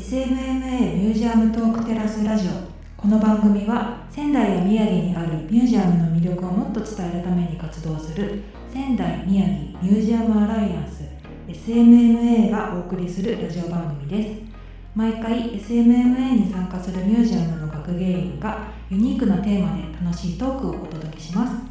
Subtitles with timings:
[0.00, 2.50] SMMA ミュージアムトークテラスラジオ。
[2.96, 8.42] この番組は仙台や宮城にあるミュージアムの魅力をもっと伝えるために活動する
[8.72, 11.04] 仙台宮城ミュージアムアライアンス
[11.48, 14.40] SMMA がお送りするラジオ番組です。
[14.94, 21.69] 毎回 SMMA に参加するミュージアムの学芸員がユニークなテーマで楽しいトークをお届けします。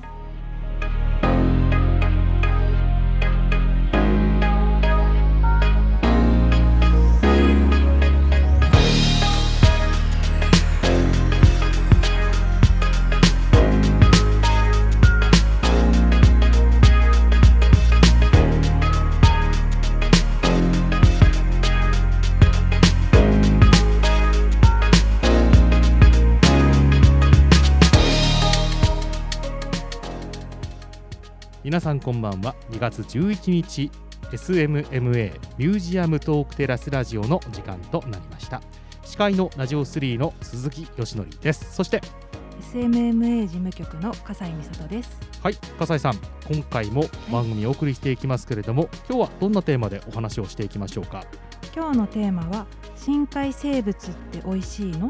[31.79, 32.57] 皆さんこんばんは。
[32.71, 33.89] 2月11日
[34.33, 38.61] SMMA ミュージアムトークテラスラジオの時間となりました。
[39.05, 41.73] 司会のラジオ3の鈴木よしのりです。
[41.73, 42.01] そして
[42.73, 45.17] SMMA 事務局の笠井美里です。
[45.41, 46.17] はい笠井さん
[46.51, 51.23] 今回も番組をお送りしていきますけれども今日はどんなテーマでお話をしていきましょうか？
[51.73, 55.09] 今日のテーマは深海生物って美味しいの？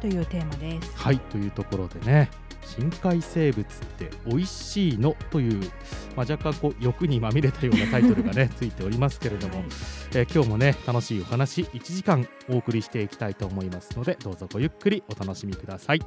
[0.00, 0.96] というテーマです。
[0.96, 2.28] はいというところでね
[2.76, 3.66] 深海生物っ
[3.98, 5.16] て美味しいの？
[5.30, 5.60] という、
[6.16, 9.66] まあ、若干こう欲にまみれたようなタイトルがね ついておりますけれども、はい。
[10.14, 16.00] えー今日もね楽しいお話1時間お送りしていきたいと思いますのでどうぞごゆっくりお楽しみください。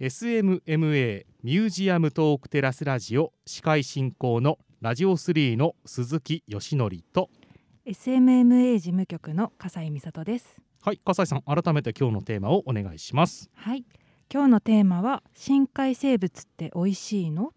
[0.00, 7.30] SMMA ミュージアムトークテラスラジオ司会進行のラジオ3の鈴木よしのりと
[7.86, 13.48] SMMA 事務局の笠井美里ですはい笠井さん改めて今日のテーマをお願いします。
[13.54, 13.86] はい。
[14.30, 17.54] 今日のテーマは深海生物って美味しいの？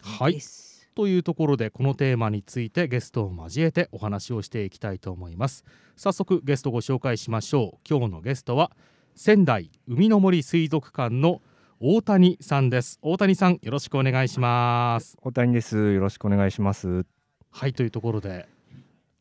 [0.00, 0.34] はい。
[0.34, 0.88] です。
[0.94, 5.64] というところでこのテーマについてゲストを交えてお話をしていきたいと思います。
[5.96, 7.78] 早速ゲストご紹介しましょう。
[7.84, 8.70] 今日のゲストは
[9.16, 11.42] 仙台海の森水族館の
[11.80, 13.00] 大谷さんです。
[13.02, 15.16] 大谷さんよろしくお願いします。
[15.20, 15.94] 大谷です。
[15.94, 17.06] よろしくお願いします。
[17.50, 18.46] はいというところで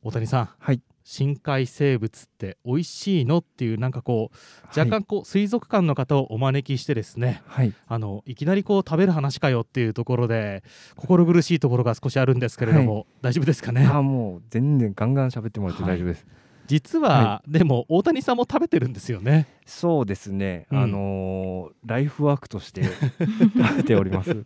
[0.03, 0.49] 大谷さん。
[0.59, 0.83] はい。
[1.03, 3.39] 深海生物って美味しいの？
[3.39, 7.73] っていうなんかこう若干こう水族館の方をお招きしてですねはい。
[7.87, 10.63] あのいきなりこう食べる話かよっていうところで
[10.95, 13.85] 心苦しいところが少しあるんですけれども、大丈夫ですかね？
[13.91, 16.25] あ、もう全然ガンガン喋ってもらって大丈夫です。
[16.71, 19.45] 実は、はでも大谷さんも食べてるんですよね。
[19.65, 20.67] そうですね。
[20.71, 20.77] うん。
[20.79, 22.83] あのーライフワークとして
[23.57, 24.45] 食べております。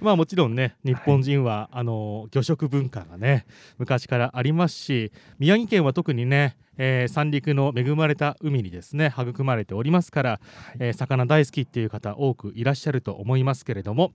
[0.00, 3.44] まあもちろんね日本人は、あの魚食文化がね
[3.76, 10.40] 昔からありますし宮城県は特にね、えー三陸の恵まれた海にですね育まれておりますから、
[10.78, 14.12] えー魚大好きっていう方多くいらっしゃると思いますけれども、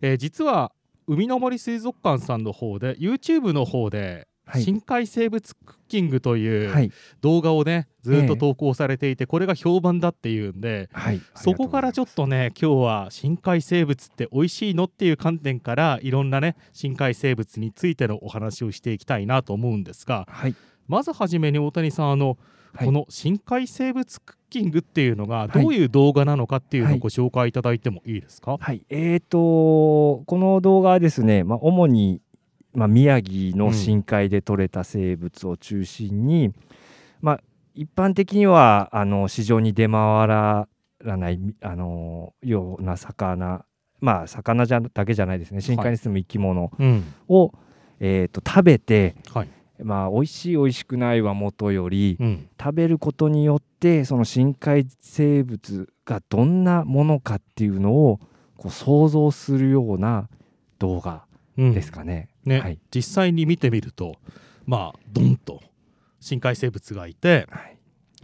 [0.00, 0.72] えー実は
[1.06, 6.90] 海の森水族館さんの方で YouTube の方で、はい深海生物クッキングという、はい。
[7.20, 11.20] 動画をねずっとええ投稿されていて、これが評判だっていうんではい。
[11.34, 20.54] そこからちょっとね今日は深海生物って美味しいのっていう観点からいろんなね深海生物についてのお話をしていきたいなと思うんですがはい。
[20.88, 22.36] まずはじめに大谷さんあの、はい
[22.86, 28.84] この深海生物クッキングっていうのがはいどういう動画なのかっていうのをはいご紹介いただいてもいいですか、はい。
[28.88, 32.22] えーとこの動画はですね、まあ主に
[32.72, 36.52] まあ宮城の深海で採れた生物を中心に、
[37.20, 37.40] まあ
[37.74, 40.68] 一般的にはあの市場に出回ら
[41.04, 43.64] ないあのような魚、
[44.00, 45.60] まあ魚じゃだけじゃないですね。
[45.60, 47.14] 深海に住む生き物うん。
[47.28, 47.52] を、
[48.00, 49.48] えー、と食べて、はい。
[49.82, 52.48] まあ、美味しい美味しくないはもとよりうん。
[52.60, 58.20] 食べることによってその深海生物がどんなものかっていうのを
[58.58, 60.28] こう想像するような
[60.78, 61.24] 動画
[61.56, 61.72] うん。
[61.72, 62.28] ですかね。
[62.50, 62.60] ね。
[62.60, 62.78] はい。
[62.94, 64.16] 実際に見てみると
[64.66, 65.62] まあドンと
[66.20, 67.76] 深海生物がいてはい。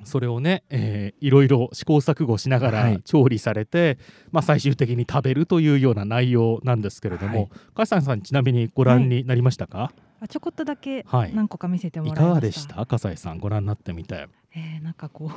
[0.05, 3.01] それをね、えーいろいろ試行錯誤しながらはい。
[3.03, 3.99] 調理されて、
[4.31, 7.51] まあ、最終的に食べるというような内容なんですけれども、はい。
[7.75, 9.91] 加さんさんちなみにご覧になりましたか、
[10.21, 11.35] あちょこっとだけはい。
[11.35, 12.29] 何個か見せてもい、らいました。
[12.29, 12.85] かがでした？
[12.87, 14.29] 笠井さんご覧になってみて。
[14.55, 15.31] えー、なんかこう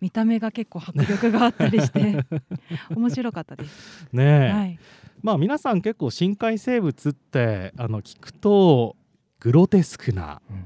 [0.00, 2.24] 見た目が結構迫力があったりして
[2.94, 4.08] 面白かったです。
[4.12, 4.78] ねえ、はい。
[5.22, 8.96] まあ皆さん結構深海生物ってあの聞くと
[9.40, 10.64] グロテスクなうん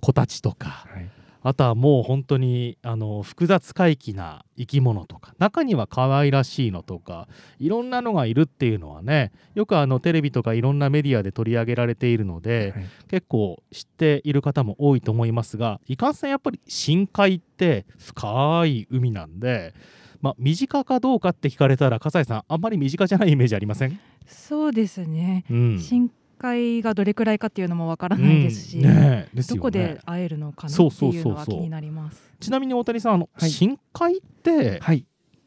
[0.00, 1.10] 子たちとかはい
[1.44, 19.72] あとはもう本当にあの複雑怪奇な生き物とか中には可愛らしいのとかいろんなのがいるっていうのはねよくあのテレビとかいろんなメディアで取り上げられているので、はい結構知っている方も多いと思いますがいかんせんやっぱり深海って深い海なんで、
[20.20, 25.44] まあ、身近かどうかって聞かれたら笠井さんあんまり身近じゃないイメージありません、そうですね。
[25.50, 25.78] うん。
[25.78, 26.10] 深
[26.44, 28.82] 海がどれくらいかっていうのもわからないですし、うん。
[28.82, 29.58] ねえですよね。
[29.58, 32.22] どこで会えるのかなそうっていうのは気になります。
[32.40, 33.50] ちなみに大谷さんあの、はい。
[33.50, 35.06] 深海ってはい。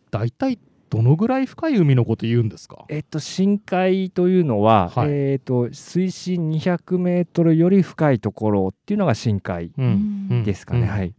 [0.10, 0.58] 大体
[0.90, 2.86] どのぐらい深い海のこと言うんですか？
[2.90, 5.10] えっと、深海というのは、はい。
[5.10, 10.28] えっと水深200メートルより深いところっていうのが深海うん。
[10.32, 10.44] うん。
[10.44, 10.88] ですかね、うん。
[10.88, 11.14] はい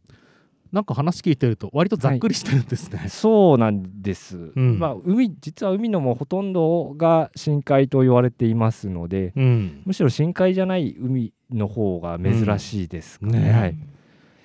[0.72, 4.78] なんか話聞いてると割とざっくりしてるんですね、そうなんです、ん。
[4.78, 9.82] まあ海実は海のもうほとんどが深海と言われていますのでうん。
[9.84, 13.52] むしろ深海じゃない海の方が珍しいですかね,、うんね。
[13.52, 13.76] はい、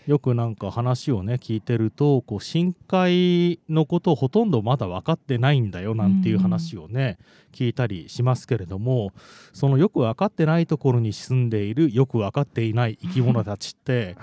[0.06, 7.18] よくなんか話をね聞いてるとこう深海のことをほとんどまだ分かってないんだよなんていう話をね、
[7.54, 9.12] 聞いたりしますけれども
[9.54, 14.18] そのよく分かってないところに住んでいるよく分かっていない生き物たちって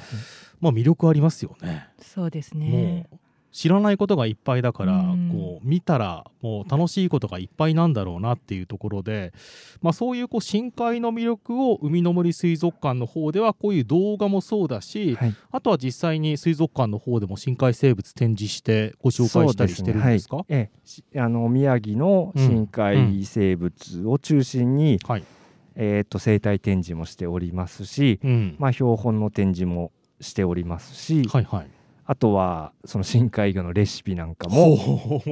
[0.61, 1.89] まあ魅力ありますよね。
[2.01, 3.09] そうですもね。
[3.13, 3.17] う
[3.53, 5.31] 知らないことがいっぱいだから、うん。
[5.33, 9.33] こう見たらもう楽しいことがいっぱいなんだろうなっていうところで、
[9.83, 15.35] まあ、そういうこう深海の魅力を海の森水族館の方ではこういう動画もそうだし、はい。
[15.51, 20.37] あとは実際に水族館の方でも深海生物展示してご紹介したりしてるんですか？
[20.37, 20.45] ね。
[20.49, 20.59] はい。
[20.61, 20.81] ええ。
[20.85, 25.25] しあの宮城の深海生物を中心に、はい、
[25.75, 28.57] えー、と生態展示もしておりますし、うん。
[28.59, 31.67] まあ、標本の展示もしておりますし、はいはい
[32.11, 35.23] あとはその深海魚のレシピなんかも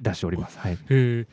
[0.00, 0.58] 出しております。
[0.58, 1.26] はい、例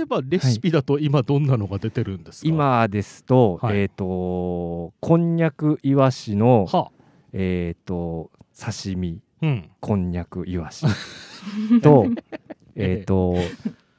[0.00, 3.82] えばレシピだと今どんなのが出てるんですか、今ですと,、はい。
[3.82, 6.90] えっ、とこんにゃくイワシのは。
[7.32, 9.20] えっ、と刺身。
[9.42, 9.70] うん。
[9.78, 10.86] こんにゃくイワシ。
[11.80, 12.06] と
[12.74, 13.36] えっと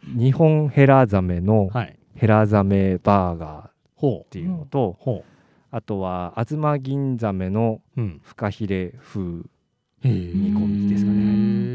[0.03, 1.97] 日本ヘラザメのはい。
[2.15, 5.23] ヘラザメバーガーっていうのと、ほ
[5.71, 8.19] あとはアズマギンザメのううん。
[8.21, 9.54] フカヒレ風へえ
[10.09, 11.65] 煮込みですかね。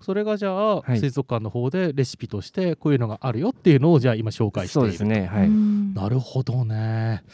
[0.00, 0.98] それがじゃあ、はい。
[0.98, 4.88] 水族館の方でレシピとしてこういうのがあるよっていうのをじゃあ今紹介している。
[4.92, 5.26] そうですね。
[5.26, 5.92] はい、うん。
[5.92, 7.24] なるほどね。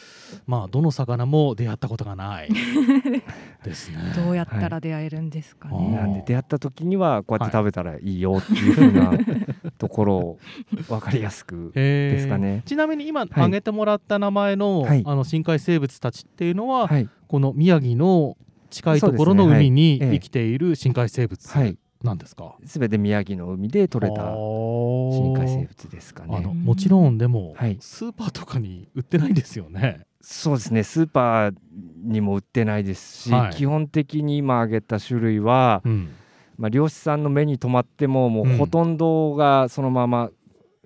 [0.47, 2.49] まあどの魚も出会ったことがない。
[3.63, 3.97] ですね。
[4.15, 5.85] どうやったら出会えるんですかはい。
[5.85, 5.95] ね。
[5.95, 9.11] なんで出会った時にはこうやって食べたらいいよっていうふうな
[9.77, 10.39] ところを
[10.87, 12.63] 分かりやすくですかね。
[12.65, 15.03] ちなみに今挙げてもらった名前の,、はい。
[15.05, 18.35] あの深海生物たちっていうのは、はい、この宮城の
[18.69, 26.53] 近いところの海に生きている深海生物はい、なんですか、すべて宮城の海で取れた深海生物物ですかあのね。
[26.53, 27.77] もちろんでも、はい。
[27.79, 30.05] スーパーとかに売ってないですよね。
[30.21, 30.83] そうですね。
[30.83, 31.55] スーパー
[32.03, 33.55] にも売ってないですし、はい。
[33.55, 36.09] 基本的に今挙げた種類は、うん。
[36.57, 38.57] まあ、漁師さんの目に留まってももううん。
[38.57, 40.31] ほとんどがそのまま、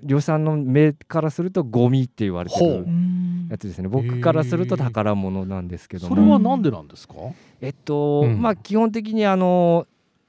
[0.04, 2.90] 漁師さんの目からするとゴミって言われてるう。
[2.90, 3.88] んやつですね。
[3.88, 7.16] 僕からすると宝物なんですけどそれもはなんでなんですか、
[7.62, 8.42] えっと、うん。
[8.42, 9.88] まあ基本的にあの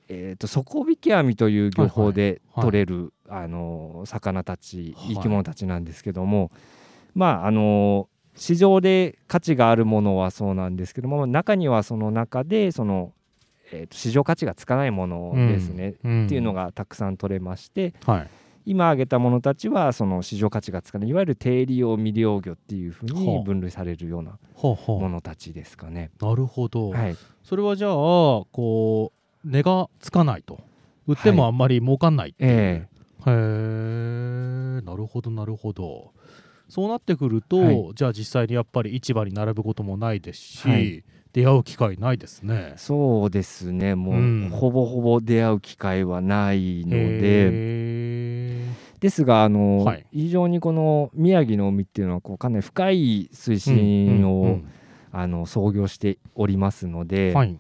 [0.09, 5.15] えっと底引き網という漁法ではい取れる、あの魚たちはい。
[5.15, 6.51] 生き物たちなんですけども、
[7.15, 13.13] まああの市場で価値があるものはそうなんですけども中にはその中でその、
[13.71, 16.27] えっと市場価値がつかないものですね、うん。
[16.27, 18.29] っていうのがたくさん取れましてはい
[18.71, 26.13] 今挙げたものたちはその市場価値がつかないいわゆる低利用未利用魚っていうふうはあに分類されるようなものたちですかね。
[26.21, 29.13] なるほど、はい、それはじゃあこ
[29.45, 30.61] う値がつかないと。
[31.09, 32.89] 売ってもあんまり儲かんないっていう、え
[33.27, 33.31] え。
[33.31, 34.81] へえ。
[34.83, 36.13] なるほどなるほど。
[36.69, 37.91] そうなってくると、はい。
[37.97, 42.75] じゃあ実際にやっぱり市場に並ぶこともないですし、はい出会う機会ないですね。
[42.77, 43.95] そうですね。
[43.95, 44.49] もう、うん。
[44.51, 47.49] ほぼほぼ出会う機会はないので。
[47.53, 48.67] へ
[49.01, 50.07] ですがあの、はい。
[50.13, 54.71] 非常にこの宮城の海っていうのはこうかなり深い水ー深を、うんうん。
[55.13, 57.59] あの操業しておりますのうで、んはい。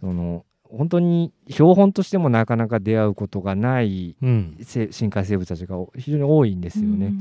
[0.00, 4.56] その本当に標本としてもなかなか出会うことがないうん。
[4.62, 7.12] せ深海生物たちが非常に多いんですよね。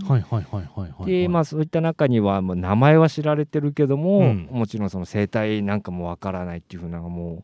[1.05, 4.49] でまあそういった中にはもう名前は知られてるけども、うん。
[4.51, 7.43] もちろんその生態なんかもわからないっていうふうなも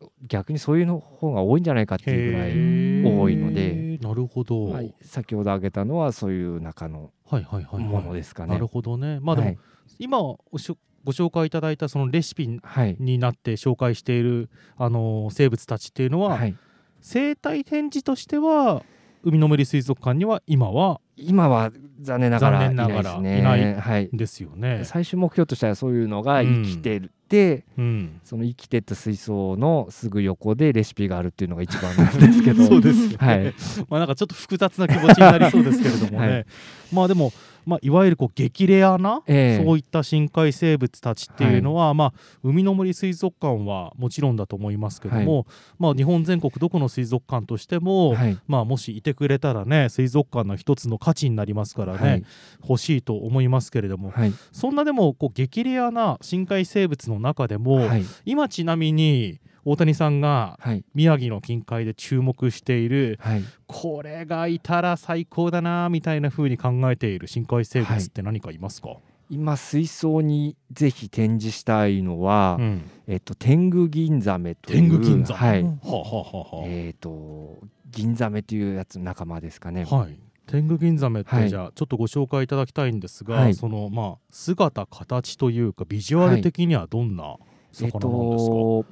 [0.00, 3.98] う逆にそういうの方が多いんじゃないかっていうぐらい、多いので。
[4.00, 7.84] なるほど、まあ先ほど挙げたのはそういう中のはいはいはいはい。
[7.84, 8.52] ものですかね。
[8.52, 9.18] なるほどね。
[9.20, 9.58] まあでも、はい。
[9.98, 16.56] 今おしょご紹介いただいたそのレシピはいになって紹介している、あのー生物たちっていうのは、はい、
[17.00, 18.82] 生態展示としては
[19.22, 21.70] 海の森水族館には今は今は
[22.00, 23.38] 残念ながらいなないですね。
[23.38, 24.82] いないはい、ですよね。
[24.84, 33.16] 最終目標としてはそういうのが生きてるって、うん、その生きてった水槽のすぐ横でレシピがあるっていうのが一番なんですけど そうですよね。
[33.18, 33.54] はい
[33.88, 36.28] まあなんかちょっと複雑な気持ちになりそうですけれどもね。
[36.28, 36.46] はい
[36.92, 37.32] まあでも
[37.66, 39.64] まあ、いわゆるこう激レアな、ええ。
[39.64, 45.46] そういった深海生物たちっていうのは、まあ、海の森水族館はもちろんだと思いますけども、
[45.78, 48.38] まあ、日本全国どこの水族館としても、はい。
[48.46, 52.24] まあ、もしいてくれたらね水族館の一つの価値になりますからね、はい。
[52.68, 54.32] 欲しいと思いますけれども、はい。
[54.52, 58.04] そんなでもこう激レアな深海生物の中でも、はい。
[58.24, 60.84] 今ちなみに大谷さんがはい。
[60.94, 63.42] 宮城の近海で注目しているはい。
[63.66, 68.96] これがいたら最高だなみたいな風に考えている深海生物って何かいますか、
[69.30, 72.90] 今水槽にぜひ展示したいのは、うん。
[73.06, 75.40] えっと天狗銀ザメという天狗銀ザメ？
[75.40, 75.68] はい、うん。
[75.68, 77.58] はあ、はあはえっ、と
[77.90, 79.84] 銀ザメというやつの仲間ですかね。
[79.84, 81.48] はい、天狗銀ザメって、はい。
[81.48, 83.54] じゃあちょっとご紹介いただきたいんですが、はい。
[83.54, 87.36] そのまあ姿形というかビジュアル的にはどんな
[87.80, 88.84] えっ、魚なんですか、とい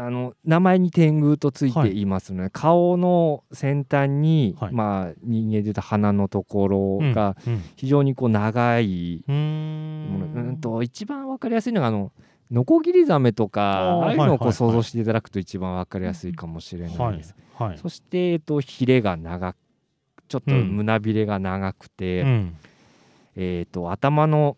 [0.00, 4.72] あの名前に天狗とついはいていますので、顔の先端に、はい。
[4.72, 10.48] まあ人間でいうと鼻のところがうん非常にこう長いうん、うもの、ーん。
[10.48, 12.12] うんと一番わかりやすいのがあの
[12.50, 17.34] ノコギリザメとかあーああいうのをこはいはいはいう想像していただくと一番わかりやすいかもしれないはいです。
[17.58, 17.78] はい。
[17.78, 19.56] そして、えっと、ヒレが長く
[20.28, 20.76] ちょっとうん。
[20.76, 22.56] 胸びれが長くて、うん。
[23.34, 24.56] えっと頭の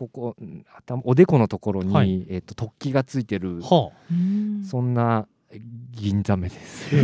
[0.00, 2.26] ここうん頭おでこのところに、はい。
[2.30, 4.64] えっと突起がついてるはうん。
[4.64, 5.26] そんな
[5.92, 6.96] 銀ザメです。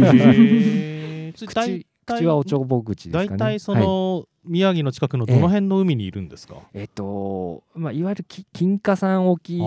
[1.46, 3.36] 口口はおちょぼ口ですかね。
[3.36, 3.82] 大体そはい。
[3.82, 9.66] の、宮城の近くのどの辺の海にいるんですか、えっとまあ、いわゆるき金華山沖っていう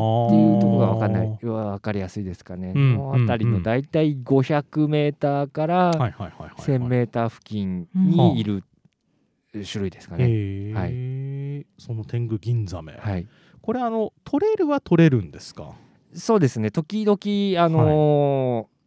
[0.61, 2.71] ところが分かんない分かりやすいですかね。
[2.73, 8.63] うんのあたりの大体500メーターからはいはいはいはい、1000メーター付近にいる
[9.51, 10.25] 種類ですかね。
[10.25, 10.73] へえ、
[11.79, 13.27] その天狗銀ザメ、はい、
[13.61, 15.73] これあの取れるは取れるんですか？
[16.13, 16.69] そうですね。
[16.69, 18.79] 時々あのー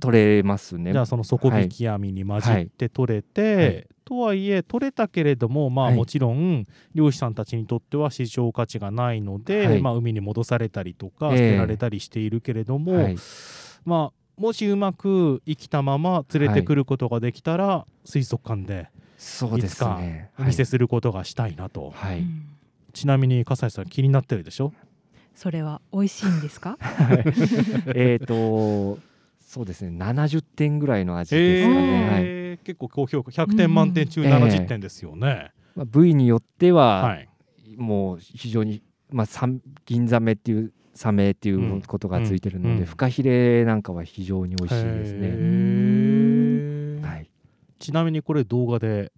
[0.00, 0.92] 取れますね。
[0.92, 3.86] じゃあその底引き網に混じって取れて、はい。
[4.04, 5.96] とはいえ取れたけれどもまあはい。
[5.96, 9.82] もちろん漁師さんたちにとっては市場価値がないので、はい。
[9.82, 11.36] まあ、海に戻されたりとかええ。
[11.36, 13.16] 捨てられたりしているけれども、はい、
[13.84, 18.88] まあもしうまく生きたまま連れてくることができたら、水族館で
[19.18, 20.30] そうですね。
[20.38, 22.24] お見せすることがしたいなと、はい、
[22.94, 24.72] ちなみに笠井さん気になってるでしょ？
[25.34, 26.78] それは美味しいんですか？
[27.94, 28.98] えっと
[29.40, 29.96] そうですね。
[29.98, 32.08] 70点ぐらいの味ですかね。
[32.10, 32.22] はい。
[32.24, 33.30] えー結構高評価。
[33.30, 34.30] 100点満点中うん。
[34.30, 35.52] 70点ですよね。
[35.74, 37.28] まあ、部位によっては、はい、
[37.76, 39.48] もう非常に、まあ、
[39.86, 42.78] 銀ザメっていうサメっていうことがついてるので、うん。
[42.80, 42.84] うん。
[42.84, 45.28] フカヒレなんかは非常に美味しいですね。
[47.78, 49.12] ちなみにこれ動画で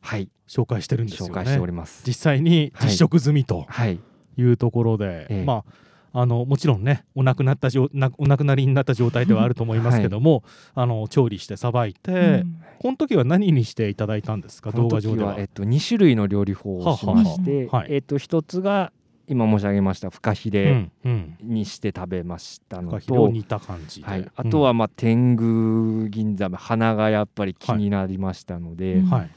[0.00, 1.32] はい、紹介してるんですよね。
[1.32, 2.04] 紹介しております。
[2.06, 3.98] 実際に実食済みとはい、
[4.36, 5.44] いうところで、ええ。
[5.44, 5.64] ま
[6.12, 12.62] ああのもちろんねお亡くなったじょなお亡くなりになった状態ではあると思いますけども、あの調理してさばいて、うん。
[12.78, 14.70] この時は何にしていただいたんですか？
[14.70, 15.34] 動画上では。
[15.38, 17.94] えっと、2種類の料理法をしまして、ははははい。
[17.94, 18.92] えっと、一つが
[19.28, 29.04] 今申し上げましたフカヒうレんうん、にして食べましたのフカヒレをと、煮た感じで、はい、あとは、まあ、天狗銀ザメ鼻がやっぱり気になりましたので、うん。
[29.04, 29.30] うんはい、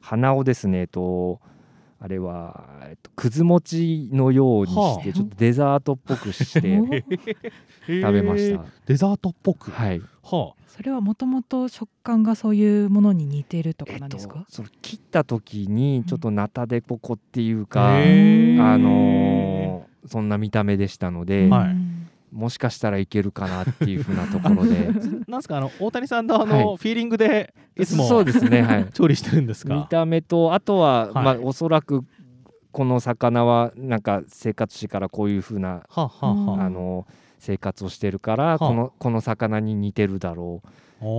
[0.00, 1.40] 鼻をですね、と、
[2.04, 5.12] あれは、えっと、くず餅のようにして、はあ。
[5.12, 8.64] ちょっとデザートっぽくして お食べました。
[8.86, 18.62] デザートっぽく、はい、はそれはもともと食感がそういうものに似てるとかえっとなんですか、、その切った時にちょっとナタデココっていうあ、か、へー。
[18.64, 21.70] あのーそんな見た目でしたので、はい。
[21.70, 24.88] うんもしかしたらいけるかなっていうふうなところで。
[25.28, 26.76] なんすかあの大谷さんのあの、はい。
[26.76, 28.86] フィーリングでいつもそうですねはい。
[28.92, 29.86] 調理してるんです見か。
[29.90, 31.24] た目とあとは、はい。
[31.24, 32.04] まあおそらく
[32.72, 36.64] この魚はなんか生活史からこういうふうな、はあ、はあはあ。
[36.64, 37.06] あの
[37.38, 38.58] 生活をしてるから、はあ。
[38.58, 40.68] このこの魚に似てるだろう。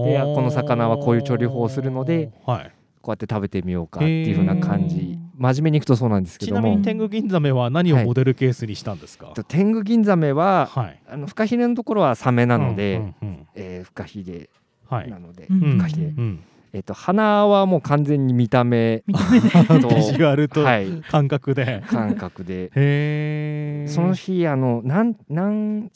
[0.05, 9.28] でこの魚はこういう調理法をするので、はい、こうやって食べてみようかっていうふうな感じ真面目にいくとそうなんですけどもちなみに天狗銀ザメは何をモデルケースにしたんですか？
[9.36, 11.00] と天狗銀ザメは、はい。
[11.10, 14.50] あのフカヒレのところはサメなので、うんうんうんえーフカヒレ
[14.88, 15.10] はい。
[15.12, 16.44] なので、うんうんフカヒレうん。
[16.72, 21.84] えっと鼻はもう完全に見た目とビジュアルとはい感覚で。
[21.88, 23.88] 感覚で。
[23.90, 25.92] その日あの何何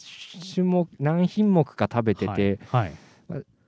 [0.53, 2.91] 種目何品目か食べてて、はい。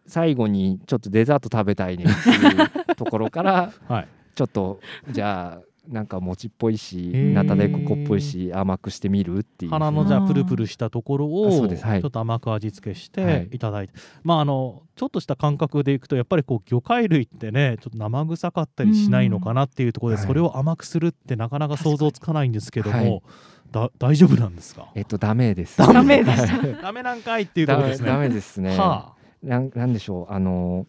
[0.05, 4.07] 最後にちょっとデザート食べたいねっていうところから はい。
[4.36, 4.79] ちょっと
[5.12, 9.72] じゃあなんか餅っぽいしナタデココっぽいし甘くしてみるっていう。
[9.72, 11.51] 鼻のじゃあプルプルしたところをあ
[12.00, 13.48] ちょっと甘く味付けしはい。
[13.50, 13.93] ていただいて、
[14.24, 23.05] まああのちょっとした感覚でいくとやっぱりこう魚介類ってねちょっと生臭かったりしないのかなっていうところでうんそれを甘くするってなかなか想像つかないんですけどはい。
[23.05, 23.24] も、
[23.72, 24.89] だ大丈夫なんですか？
[24.96, 25.77] えっとダメです。
[25.77, 28.15] ダメでした ダメなんかいっていうころですね。
[28.17, 30.86] メですね、はなんなんでしょうあの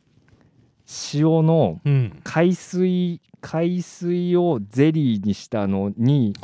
[1.14, 2.20] 塩のうん。
[2.24, 6.34] 海水海水をゼリーにしたのに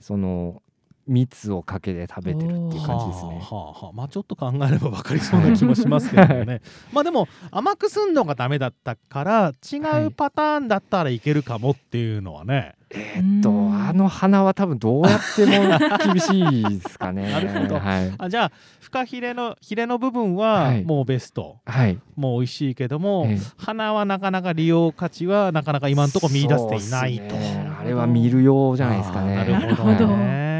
[0.00, 0.62] その
[1.06, 3.40] 蜜をかけて食べてるっていう感じですね。
[3.40, 3.92] はあはあはあ。
[3.92, 6.62] まあちょっと考えれば分かりそうな気もしますけどね。
[6.92, 13.74] まあでも甘くすんのがダメだったから違うパターンだったらいけるかもっていうのはね、えーっとうん。
[13.74, 15.78] あの花は多分どうやっても
[16.12, 17.30] 厳しいですかね。
[17.32, 17.78] なるほど。
[17.78, 20.84] はい、あじゃあフカヒレのヒレの部分ははい。
[20.84, 21.98] もうベスト、はい。
[22.16, 23.38] もう美味しいけども、ええ。
[23.56, 27.34] 花はなかなか利用価値はなかなか今のところ見出せていないと。
[27.80, 29.36] あれは見るようじゃないですかね。
[29.38, 30.51] あーなるほどなるほどね。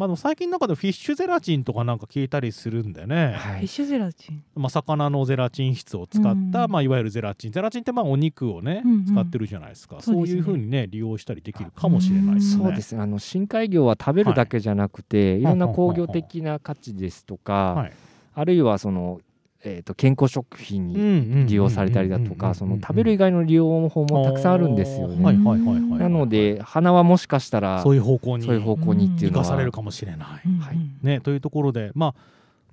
[0.00, 3.58] まあでも最近の中でフィッシュゼラチンとかなんか聞いたりするんでね、はい。
[3.58, 4.42] フィッシュゼラチン。
[4.54, 7.52] まあ、魚のゼラチン質を使った、うんまあ、いわゆるゼラチン。
[7.52, 9.04] ゼラチンってまあお肉をね、うんうん。
[9.04, 9.96] 使ってるじゃないですか。
[10.00, 10.14] そですね。
[10.14, 12.64] そうういうふうにね利用したりできるかもしれないですね。
[12.64, 13.02] そうですね。
[13.02, 17.92] あの深海魚は食べるだけじゃなくて、い、ろんな工業的な価値ですとか、はい。
[18.32, 19.20] あるいはその、
[19.62, 25.22] えー、と健康食品に利用されたりだとかその食べる以外の利用法もたくさんあるんですよね。
[25.22, 30.42] はいはいはいはいなので花はもしかしたらそういう方向にそういう方向にっていうのは生かされるかもしれない。
[30.46, 30.78] うんうんはい。
[31.02, 32.14] ね、というところでまあ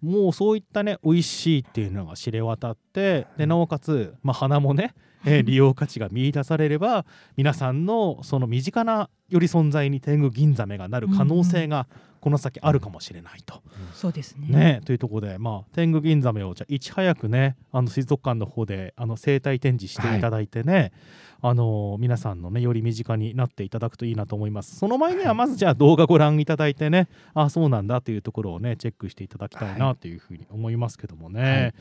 [0.01, 4.93] もうそういったね美味しいっていうのが知れ渡ってでなおかつ、まあ、花もね、
[5.25, 11.87] えー利用価値が見出されれば皆さんのその身近なより存在に天狗銀ザメがなる可能性が
[12.27, 13.61] この先あるかもしれないと。
[13.93, 20.91] そうですねね、というところで、まあ、天狗銀ザメをじゃあいち早くねあの水族館の方であの生態展示していただいてね、
[21.41, 24.75] あの皆さんのねより身近になっていただくといいなと思います。
[24.75, 31.73] その前にはまずじゃあ動画ご覧いただいてねあそうなんだというところをねチェックしていただきたいなというふうに思いますけどもね、はい。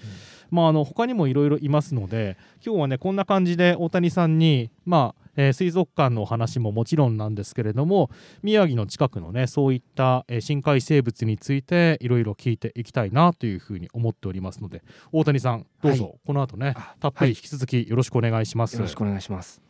[0.50, 8.10] まああの他にもいろいろいますので今日はねこんな感じで大谷さんにまあえー水族館のお話ももちろんなんですけれども
[8.42, 14.82] 宮城の近くのねそういった、えー深海生物についていろいろ聞いていきたいなというふうに思っておりますので
[15.12, 18.74] 大谷さんどうぞ、はいこの後ねあたっぷり引き続きよろしくお願いします。
[18.74, 19.60] よろしくお願いします。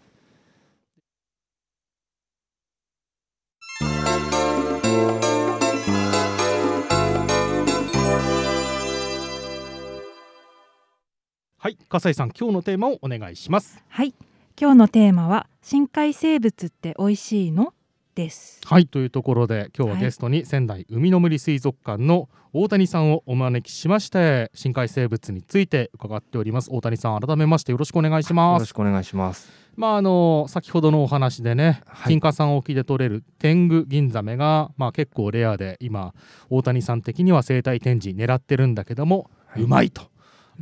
[11.58, 13.82] はい笠井さん今日のテーマをお願いします。
[13.88, 14.14] はい
[14.58, 17.74] 今日のテーマは深海生物って美味しいの？
[18.16, 18.60] です。
[18.64, 20.02] はいというところで今日ははい。
[20.02, 26.70] ゲストに仙台海の森水族館の大谷さんをお招きしまして深海生物について伺っております。
[26.72, 28.60] 大谷さん改めましてよろしくお願いしよます。
[28.60, 29.48] ろしくお願いします。
[29.76, 32.14] まああの先ほどのお話でね、はい。
[32.14, 36.14] 金華山沖で取れる天狗銀ザメがまあ結構レアで今
[36.48, 39.62] 大谷さん的には生態展示狙ってるんだけども、はい。
[39.62, 40.02] うまいと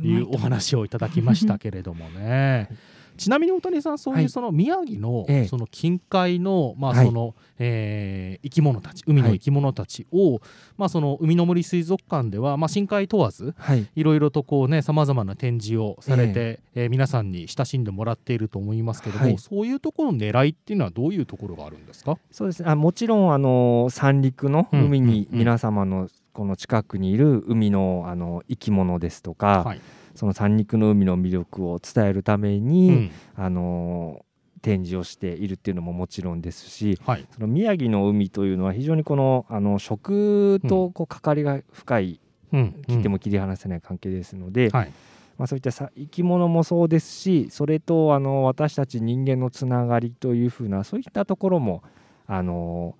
[0.01, 2.67] いうお話をいただきましたけれどもね。
[3.17, 4.29] ちなみに大谷さんそういうはい。
[4.29, 5.47] その宮城のええ。
[5.47, 7.05] その近海のまあはい。
[7.05, 10.39] そのえー生き物たち海の生き物たちを
[10.77, 13.87] まあその海の森水族館ではまあ深海問わずはい。
[13.95, 19.37] いろいろとこうねさまざまな展示をされて、えー皆さんに親しんでもらっていると思いますけども、はい。
[19.37, 22.17] そういうところの狙いっていうのはどういうところがあるんですか？
[22.31, 22.69] そうですね。
[22.69, 29.81] あもちろんあの三陸の海に皆様のこの近くにいる海のあの生き物ですとか、はい、
[30.15, 33.11] その三陸の海の魅力を伝えるために、うん。
[33.35, 34.25] あの
[34.61, 37.25] 展示をしているっていうのももちろんですし、はい。
[37.35, 42.19] その宮城の海というのは非常にこのあの食とこう関わりが深い、
[42.51, 42.83] うん。
[42.87, 44.91] 切っても切り離せない関係ですので、はい。
[45.37, 51.83] まあ、そういったさ生き物もそうですしそれとあの私たち人間のつながりというふうなそういったところも
[52.25, 52.95] あの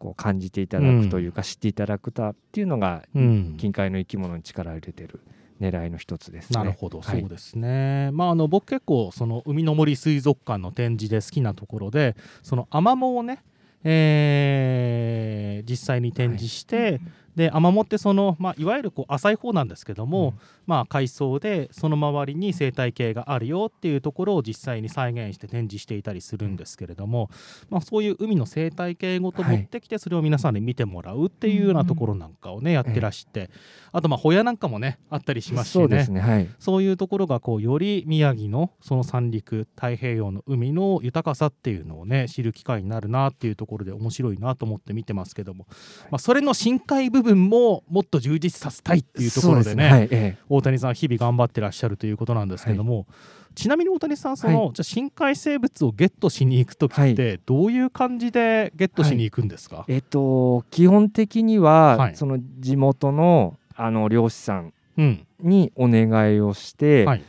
[0.00, 3.54] こう感じていただくというか、知っていただくたっていうのがうん。
[3.56, 5.20] 近海の生き物に力を入れてる
[5.62, 6.58] 狙いの一つですね。
[6.58, 7.20] なるほど、はい。
[7.20, 8.10] そうですね。
[8.12, 13.42] まああの僕結構その海の森水族館の展示で好きなところで、そのアマモをね、
[13.84, 17.00] えー実際に展示して、
[17.36, 20.34] でアマモってそのまあいわゆるこう浅い方なんですけども、うん。
[20.66, 27.30] まあ海藻でその周りに生態系があるよっていうところを実際に再現して展示していたりするんですけれども、
[27.70, 33.50] まあそういう海の生態系ごと持ってきてそれを皆さんに見てもらうっていうようなところなんかをねやってらして、
[33.92, 35.82] あとまあホヤなんかもねあったりしますしね。
[35.82, 36.48] そうですねはい。
[36.58, 45.66] そういうところがこうより宮城のその三陸太平洋の海の豊かさっていうのをね知る機会になるなっていうところで面白いなと思って見てますけども、
[46.10, 50.08] まあ、それの深海部分ももっと充実させたいっていうところでねそうすはい。
[50.10, 53.06] え大谷さん日々頑張ってらっしゃるということなんですけども、
[53.54, 62.16] ちなみに大谷さんその、はじゃあ深海生物をゲットしに行く時ってどういう感じでゲットしに行くんですか、ええっと基本的には、はい。
[62.16, 67.22] その地元のあの漁師さんうんにお願いをして、はい。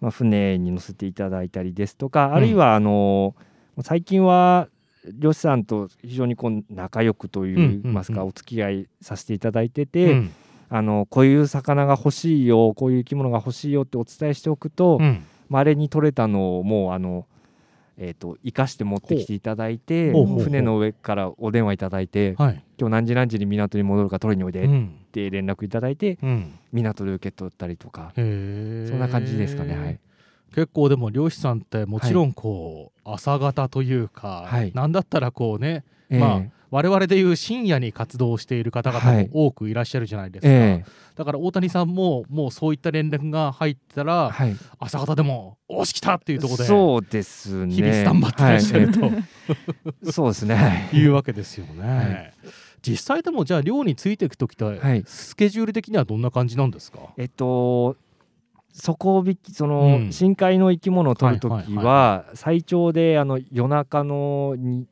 [0.00, 3.34] まあ、船に乗せていただいたりですとか、あるいはあの
[3.80, 4.68] 最近は
[5.18, 7.90] 漁師さんと非常にこう仲良くというんうんうん。
[7.90, 10.32] いますか、お付き合いさせていただいてうて、ん。
[10.68, 15.24] あのこういう魚が欲しいよこういう生き物が欲しいよってお伝えしておくと、うん。
[15.48, 17.24] まれに取れたのをもうあの
[17.98, 22.62] えー、と生かして持ってきていただいて船の上からお電話いただいてはい。
[22.78, 24.96] 今日何時何時に港に戻るから取りにおいでっうん。
[25.12, 26.58] て連絡いただいてうん。
[26.72, 28.12] 港で受け取ったりとか。
[28.14, 29.98] そんな感じですかねはい。
[30.54, 34.72] 結構でも漁師さんってもちろんこう、朝方というか、はい。
[34.74, 36.20] なんだったらこうねええ。
[36.20, 39.28] まあ我々でいう深夜に活動している方々はい。
[39.28, 44.56] も多くいらっしゃるじゃないですか、えだから大谷さんももうそういった連絡が入ったえらはい。
[44.80, 47.72] 朝方でも「おし来た!」っていうところでそうですね。
[47.72, 49.12] 日々スタンバってらっしゃると、はい。
[50.12, 50.54] そうですね。
[50.56, 50.96] はい。
[50.96, 51.82] いうわけですよね。
[51.88, 52.32] はい。
[52.82, 55.02] 実際でもじゃあ漁についていく時って、はい。
[55.06, 56.98] スケジュール的にはどんな感じなんですか？
[57.16, 57.96] えっと
[58.72, 60.12] 底引きその、うん。
[60.12, 64.86] 深海の生き物を取るときはいはいは最長であの夜中のに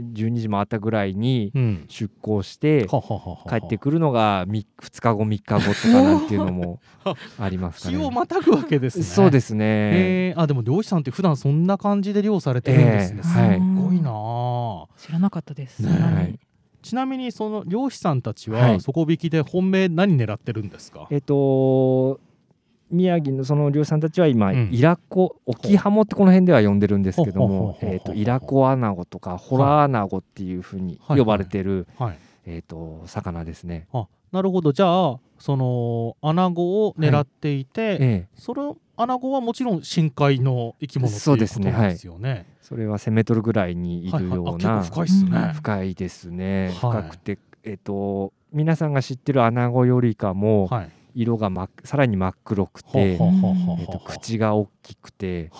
[0.00, 4.64] 12時回ったぐらいにうん出港してはははは帰ってくるのが2
[5.00, 6.80] 日後3日後とかなんていうのも
[7.38, 7.96] ありますかね。
[7.98, 9.04] 日をまたぐわけですね。
[9.04, 9.64] そうですね。
[9.64, 13.20] えー、あでも漁師さんって普段そんな感じで漁されてるんですね。
[13.24, 14.86] えーはいすごいなあ。
[14.98, 15.80] 知らなかったです。
[15.82, 16.38] ねはい
[16.82, 21.06] ちなみにその漁師さんたちははい底引きで本命何狙ってるんですか？
[21.10, 22.18] えっと
[22.90, 24.68] 宮城のその漁師さんたちは今、うん。
[24.72, 32.18] イラコ沖ハモってこの辺では呼んでるんですけどもえっとイラコアナゴとかホラアナゴっていうふうに呼ばれてる、はい。
[32.46, 33.86] えっと魚ですね。
[33.92, 34.72] あなるほど。
[34.72, 41.72] じゃあそのアナゴを狙っていて、ええ、そのアナゴはもちろん深海の生き物っていうですね。
[41.72, 42.46] なんですよね。
[42.60, 44.64] それは1000メートルぐらいにいるようはい。
[44.64, 45.30] はい、深いっすね。
[45.30, 45.52] うん。
[45.54, 46.74] 深いですね、はい。
[46.74, 50.90] 深くてえっと皆さんが知ってるアナゴよりかもはい。
[51.14, 55.50] 色が真っさらに真っ黒くて、えっと、口が大きくて、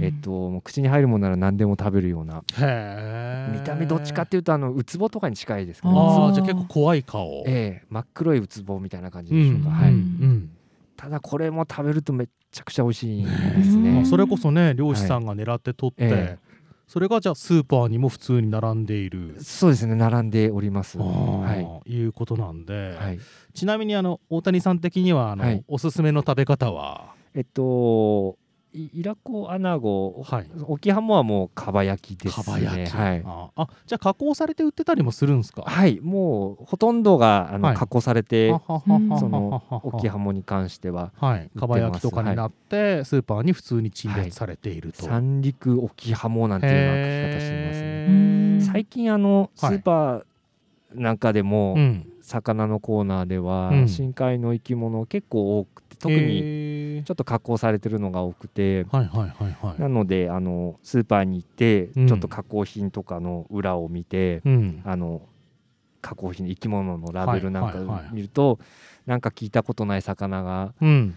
[0.00, 2.38] えっと、もう口に入るものなら何でも食べるような。
[2.38, 3.52] へえ。
[3.52, 5.94] 見た目どっちかっていうとあのウツボとかに近いですかね。
[5.98, 7.44] あーああじゃあ結構怖い顔。
[7.46, 10.50] ええ真っ黒いウツボみたいな感じうんでしょうか、はい、うん。
[10.96, 13.84] ただこれも食べるとめっちゃくちゃ美味しいんですうん。
[13.84, 16.47] ねまあ、それこそね漁師さんが狙って取って、ええ
[16.88, 19.36] それがじゃあスーパーにも普通に並んでいる。
[19.42, 20.98] そうですね並んでおります。
[20.98, 23.20] あはい、ーいうことなんで、はい、
[23.52, 25.62] ちなみにあの大谷さん的にはあの、はい。
[25.68, 30.46] おすすめの食べ方は、えっといイラコアナゴ、はい。
[30.66, 32.86] 沖ハモはもうかば焼きですね。
[32.86, 33.22] はい。
[33.24, 37.76] ああじゃあ加工されて売ってたりもするんですか、はい、もうほとんどがあの、はい。
[37.76, 45.06] 加工されてはははははそのは沖ハモに関してははい、かば焼きとかになって、スーパーに普通に陳列されていると。
[45.06, 48.60] 三陸沖ハモなんていうような書き方してますね。
[48.60, 49.76] 最近あのスはい。
[49.76, 50.24] ーパー
[50.94, 51.76] なんかでも、
[52.22, 53.88] 魚のコーナーでは、うん。
[53.88, 56.42] 深海の生き物結構多くて特にへ
[57.04, 59.80] ちょっと加工されてるのが多くて、ーはいはいはいはい。
[59.80, 62.08] なのであのスーパーに行って、うん。
[62.08, 65.22] ちょっと加工品とかの裏を見て、うん、あの
[66.00, 68.14] 加工品の生き物のラベルなんかはいはいはい。
[68.14, 68.58] 見ると、
[69.06, 71.16] なんか聞いたことない魚がうん、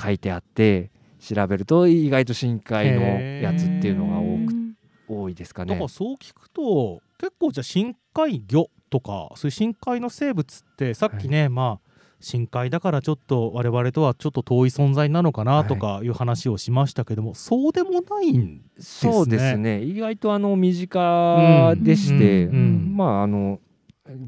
[0.00, 4.68] 書いてあって調べると意外と深海のやつっていうのが多くうん
[5.08, 5.70] 多いですかね。
[5.70, 5.88] だから。
[5.88, 11.87] そう聞くと結構じゃあ深海魚とかそういう深海の生物ってさっきね、まあ
[12.20, 19.82] 深海だからちょっと我々とはちょっと遠い存在なのかなとかいう話をしましたけども、そうでもないんそうですね。
[19.82, 22.58] 意外とあの身近でして、うんうんう
[22.92, 22.96] ん。
[22.96, 23.60] まああの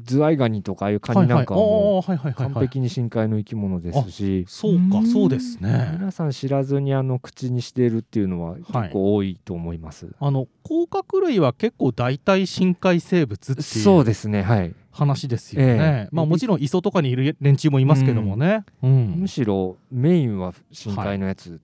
[0.03, 2.03] ズワイガニとかああいうカニなんかも
[2.35, 5.91] 完璧に深海の生き物ですし、そうかうんそうですね。
[5.93, 10.07] 皆さん知らずにあの口にしているっていうのは結構多いと思います。
[10.19, 15.75] あの甲殻類は結構大体深海生物っていうそうですねはい、話ですよね、え
[16.07, 16.09] え。
[16.11, 19.15] まあもちろん磯とかにいる連中もいますけどもね、うん。
[19.17, 21.59] むしろメインは深海のやつ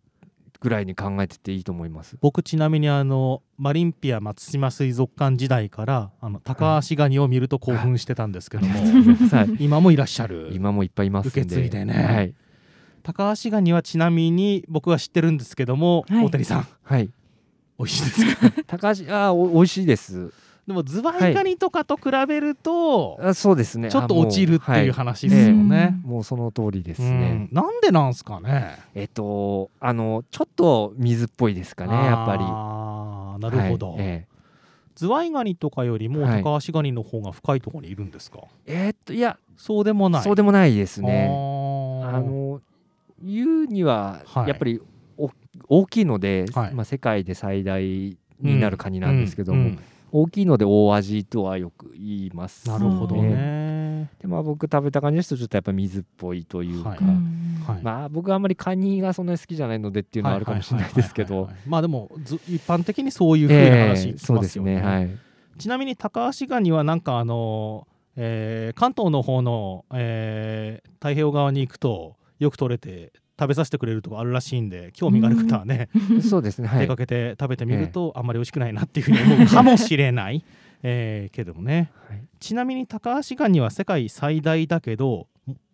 [0.59, 2.17] ぐらいに考えてていいと思います。
[2.21, 8.73] 僕ちなみにあのマリンピア松島水族館時代からあの高橋ガニを見ると興奮してたんですけども、
[9.31, 9.55] はい。
[9.63, 10.49] 今もいらっしゃる。
[10.53, 11.41] 今もいっぱいいますんで。
[11.41, 11.93] 受け継いでね。
[11.93, 12.33] はい、
[13.03, 16.25] 高橋ガニはちなみに僕は知ってるんですけども、はい。
[16.25, 16.67] 大谷さん。
[16.83, 17.09] はい、
[17.79, 18.51] 美味しいですか？
[18.79, 20.31] 高橋あお美味しいです。
[20.67, 23.89] でもズワイガニとかと比べると、あそうですね。
[23.89, 25.97] ちょっと落ちるっていうあ話ですよね。
[26.03, 27.31] もう,、もうその通りですうね。
[27.33, 27.49] ん。
[27.53, 28.77] なんでなんすかね？
[28.93, 32.43] えっとあのちょっと水っぽいですかねやっぱり。
[32.45, 33.97] あーなるほど、はい。
[33.99, 34.27] え
[34.95, 36.43] ズワイガニとかよりもはい。
[36.43, 40.23] 高橋ガニの方が深いところにいるんですか、ええっといやそうでもない。
[40.23, 41.29] そうでもないですね。
[41.29, 42.09] あー。
[42.09, 42.59] あの
[43.23, 44.49] 言うにははい。
[44.49, 44.81] やっぱり
[45.17, 45.31] お
[45.69, 46.73] 大きいので、はい。
[46.73, 48.17] まあ、世界で最大に
[48.59, 49.79] なるカニなんですけども、うんうん
[50.11, 52.67] 大きいので大味とはよく言います。
[52.67, 54.09] なるほどね。
[54.21, 56.99] でまあ僕食べた感じですとちょっとやっぱ水っぽいというか、はい。
[57.83, 61.49] まあ僕はあんまりカニがそんなに好きじゃないのでっていうのはあるかもしれないですけど。
[61.65, 65.09] まあでもず一般的にそういうふうなえ話聞きえそうですねはい。
[65.57, 75.89] ちなみに高橋ガニはなんかあの、えー関東の方の、えー太平洋側に行くとよく取れて食べさせてくれるとこあるらしいんで興味がある方はね、
[76.27, 76.67] そうですね。
[76.67, 76.79] はい。
[76.81, 76.95] 出か。
[76.95, 80.43] けて食べてみると、あんまり美味しくないなっていうふうに思うかも しれない、
[80.83, 81.91] えーけどもね。
[82.09, 82.21] はい。
[82.39, 85.27] ちなみにタカアシガニは世界最大だけど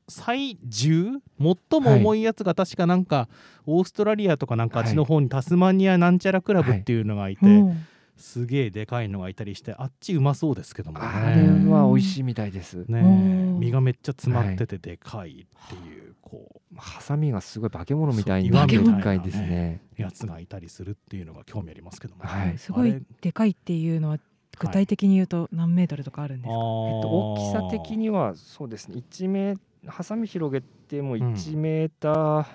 [0.08, 3.30] 最重最も重いやつが確かなんか、
[3.65, 7.86] オーストラリアとかなんかあっちの方にタスマニアなんちゃらクラブっていうのがいて、うん
[8.24, 11.00] すげえでかいのがいたりしてあっちうまそうですけども。
[11.02, 12.86] あれねは美味しいみたいです。
[12.88, 13.60] ねうん。
[13.60, 19.82] 身がめっちゃ詰まっててでかいっていう、こハサミがすごい化け物みたいにそうで岩みたいなっかいですね。
[20.00, 22.58] うやつがいたりするっていうのが興味ありますけども、はい。
[22.58, 24.20] すごいでかいっていうのは
[24.58, 26.58] 具体的に言うと何メートルとかあるんですか、えっ
[27.02, 28.96] と大きさ的にはそうですね。
[28.96, 29.56] 1メ
[29.86, 32.46] ハサミ広げても1メーター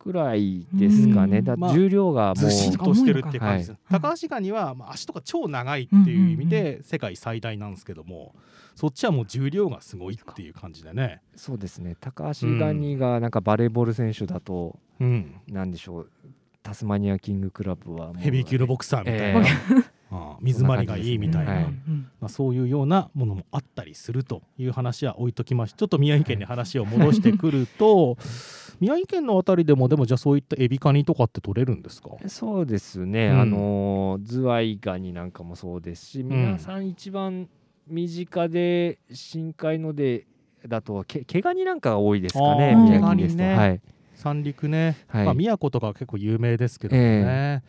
[0.00, 1.38] くらいですかね。
[1.38, 1.44] うん。
[1.44, 4.00] だまあ重量がもずしっうとしてるって感じです、はい。
[4.00, 8.34] 高橋ガニは、まあ、足とか超長いっていう意味で世界最大なんですけども、
[8.74, 11.96] そっちはもう重量がすごいっていう感じでね、そうですね。
[12.00, 16.10] 高橋ガニがなんかバレーボール選手だとうん、なんでしょう。
[16.62, 21.52] タスマニアキングクラブはヘビー級のボクサーみたいな、えああ水回りがいいみたいな、
[22.20, 28.16] まあ、そういうようなものもあったりするという話は置いときましてちょっと宮城県に話を戻してくると
[28.80, 32.10] 宮城県のあたりでもでもじゃあそういったエビカニとかって取れるんですか？
[32.26, 33.40] そうですね、うん。
[33.40, 37.48] あのズワイガニなんかもそうですし、皆さん一番
[37.86, 40.26] 身近で深海ので
[40.66, 42.74] だとけ毛ガニなんかが多いですかね。
[42.74, 43.54] 宮城ですね。
[43.54, 43.80] はい、
[44.20, 45.24] 三陸ね、はい。
[45.24, 47.62] まあ、宮古とかは結構有名ですけどもね、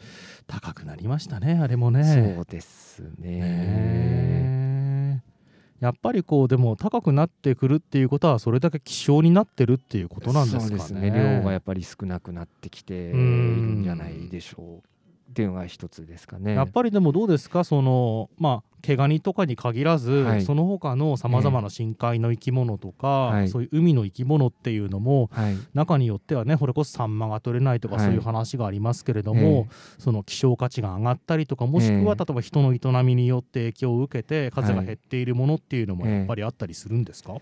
[0.47, 2.03] 高くなりましたねあれもね。
[2.35, 3.39] そうですね。
[3.39, 5.23] ね。
[5.79, 10.67] やっぱりこうでも高くなってくるっていうことはそれだけ希少になってるっていうことなんですかね。
[10.67, 11.09] そうですね。
[11.09, 14.87] 量がやっぱり少なくなってきているんじゃないでしょう。
[15.31, 16.55] っていうのが一つですかね。
[16.55, 17.63] やっぱりでもどうですか？
[17.63, 20.41] そのまあ毛ガニとかに限らず、はい。
[20.41, 23.47] その他のさまざまな深海の生き物とか、はい。
[23.47, 25.57] そういう海の生き物っていうのもはい。
[25.73, 28.05] 中によってはねこれこそサンマが取れないとかはい。
[28.05, 29.67] そういう話がありますけれども、
[29.97, 37.35] その希少価値が上がったりとかもしくはええ例えば人の営みによって影響を受けて数が減っているものっていうのもはいやっぱりあったりするんですか、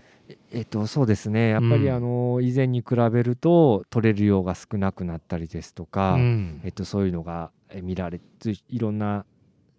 [0.51, 1.49] えっとそうですね。
[1.49, 1.95] やっぱりうん。
[1.95, 6.61] あの以前に比べると取れる量が少なくなったりですとか、うん。
[6.63, 9.25] えっと、そういうのがえ見られついろんな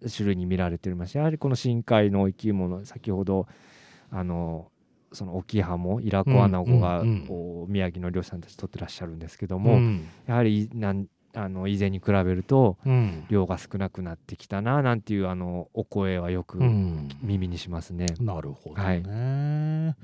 [0.09, 1.11] 種類に見られております。
[1.11, 3.47] しやはりこの深海の生き物先ほど
[4.11, 4.71] あの
[5.13, 7.03] そのオキハモイラコアナゴが、
[7.67, 10.07] 宮城の漁師さんたち取ってらっしゃるんですけどうも、ん。
[10.25, 13.25] やはりなんあの以前に比べるとうん。
[13.29, 17.09] 量が少なくなってきたななんていうあのお声はよくうん。
[17.21, 18.05] 耳にしますね。
[18.19, 19.03] なるほどはい。
[19.03, 19.95] ね。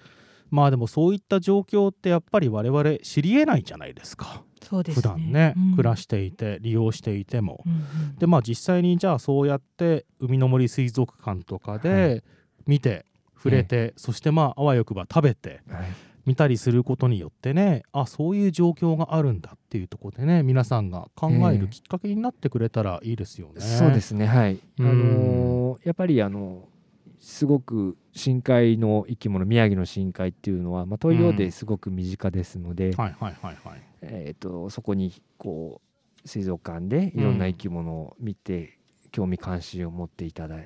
[0.50, 4.44] まあでもそういった状況ってやっぱり我々知りえないじゃないですか。
[4.62, 5.02] そうですね。
[5.02, 5.72] 普段ね、うん。
[5.76, 7.64] 暮らしていて利用していても。
[7.66, 7.76] うんう
[8.14, 8.16] ん。
[8.18, 12.24] でまあ実際にじゃあそうやって海の森水族館とかはで
[12.66, 13.06] 見て、
[13.36, 15.86] 触れて、そしてまああわよくば食べてはい。
[16.26, 23.62] 見たりすることによってねあそういう状況があるんだっていうところでね皆さんが考えるきっかけになってくれたらいいですよね。
[23.62, 26.68] そうですねはい、うんあのーやっぱりあの
[27.20, 32.94] すごく深海の生き物宮城の深海っていうのは、まあ、東洋ですごく身近ですので、
[34.70, 35.82] そこにこ
[36.24, 38.78] う水族館でいろんな生き物を見て、
[39.12, 40.58] 興味関心を持っていただ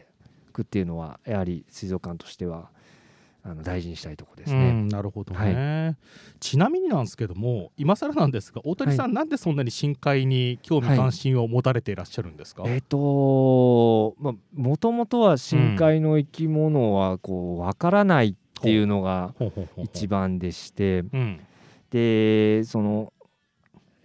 [0.52, 2.70] くっていうのはやはり水族館としては
[3.44, 4.72] あの大事にしたいところですうね。
[4.72, 5.98] ん、なるほどね、
[6.40, 10.98] ちなみになんですけども今更なんですが大谷さん、なんでそんなに深海に興味はい。
[10.98, 19.34] 関心を持たれていらっしゃるんですか、えっ、とまあもともとは深海の生き物はこうわからないっていうのが
[19.78, 21.00] 一番でして。
[21.00, 21.40] うん。
[21.92, 23.12] でその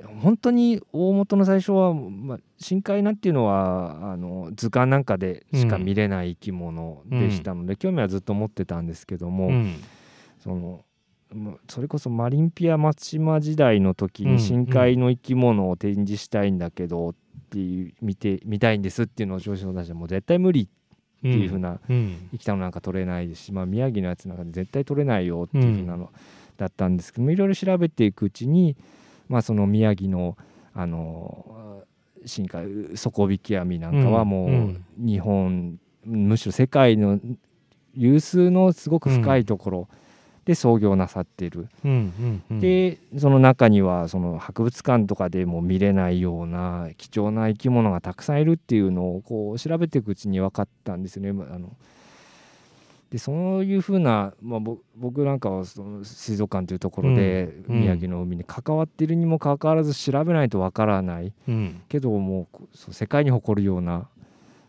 [0.04, 9.76] 本当に大元の最初は、まあ、深海なんていうのはあの図鑑なんかでしか見れない生き物でしたので、興味はずっと持ってたんですけども、うん。
[10.38, 10.84] その
[11.68, 17.14] それこそマリンピア松島時代の時うんに深海の生き物を展示したいんだけどっ
[17.50, 20.68] ていう見て見たいんですっていうのを上司のたちはもう絶対無理っ
[21.22, 22.28] ていうふうなうん。
[22.32, 26.12] 生きたのなんか取れないですし、まあ、宮城のやつなんか絶対取れないよっていうふうなの
[26.56, 28.76] だったんですけども、いろいろ調べていくうちに、
[29.28, 30.36] まあ、その宮城の
[30.74, 31.84] あの
[32.26, 34.54] 深海底引き網なんかはもうんう
[34.98, 37.20] うん日本、むしろ世界の
[37.94, 39.88] 有数のすごく深いところ
[40.44, 41.68] で操業なさっている。
[41.84, 51.32] うんうんうんでその中にはその博物館とかでも見れないような貴重な生き物がたくさんいるっていうのをこう調べていくうちに分かったんですよね。
[51.32, 51.76] まあの
[53.10, 57.80] でそういうふうな、まあ、ぼ僕なんかはその水族館というところでうん。
[57.80, 61.32] 宮城の海に関わっているにもかかわらず調べないと分からない。
[61.48, 61.82] うん。
[61.88, 64.08] けどもう世界に誇るような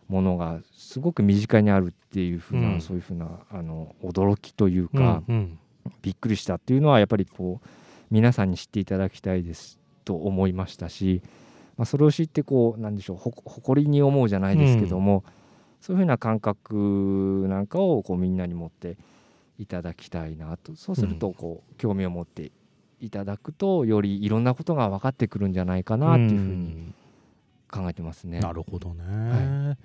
[0.08, 2.80] ものがすごく身近にあるっていうふうな、うん。
[2.80, 4.88] そういうふうなあの驚きといううん。
[4.88, 5.58] か、うん。
[6.02, 7.68] びっくりしたっていうのはやっぱりこう
[8.10, 11.22] 皆さんに知っていただきたいですと思いましたし、
[11.76, 15.24] まあ、それを知ってこうなんでしょうほ誇りに思うじゃないですけども、
[15.80, 18.96] そういうふうな感覚なんかをこうみんなに持って
[19.58, 20.74] いただきたいなと。
[20.76, 22.52] そうするとこう、興味を持って
[23.00, 26.92] いただくとよりいろんなことが分かってくるんじゃないかなっていうふうに
[27.70, 28.40] 考えてますね。
[28.40, 29.78] なるほどね、はい。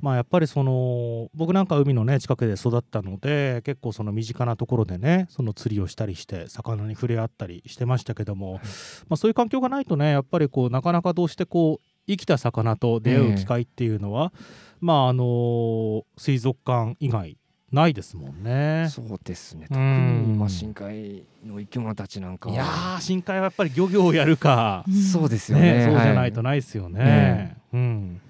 [0.00, 8.60] まあ、やっぱりその僕なんか海のね近くで育ったので結構その身近なところでねその釣りをしたりして魚に触れ合ったりしてましたけども、はい、
[9.08, 17.38] まあ、そういう環境がないとねやっぱりこうなかなかどうしてこう生きた魚と出会う機会っていうのは、えー、まああの水族館以外
[17.70, 18.88] ないですもんね。
[18.90, 19.66] そうですね。
[19.68, 27.54] 特にまあ深海の生き物たちなんかいや深海はやっぱり漁業をやるか、そうですよね、ね、そうじゃないとないですよね。
[27.72, 28.20] はい、うん。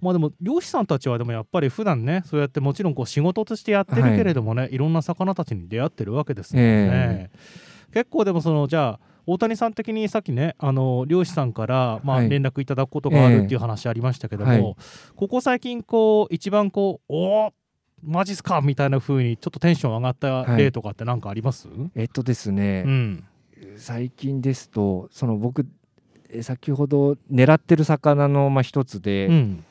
[0.00, 6.70] まあでも漁師さんたちはでもやっぱり普段ねそうやってもちろんこう仕事としてやってるけれどもね、はい、いろんな魚たちに出会ってるわけですもんね。
[6.70, 14.58] えー、結構でもそのじゃあ大谷さん的にさっきねあの漁師さんからまあ連絡いただくことがあるっていう話ありましたけども、はい。
[14.58, 14.74] えー、
[15.16, 17.52] ここ最近こう一番こうおお
[18.02, 23.24] マジっすかみたいな風にちょっとテンション上がった例とかって何かあります、はい、えっとですね、うん、
[23.76, 25.66] 最近ですとその僕
[26.40, 29.64] 先ほど狙ってる魚のまあ一つで、うん、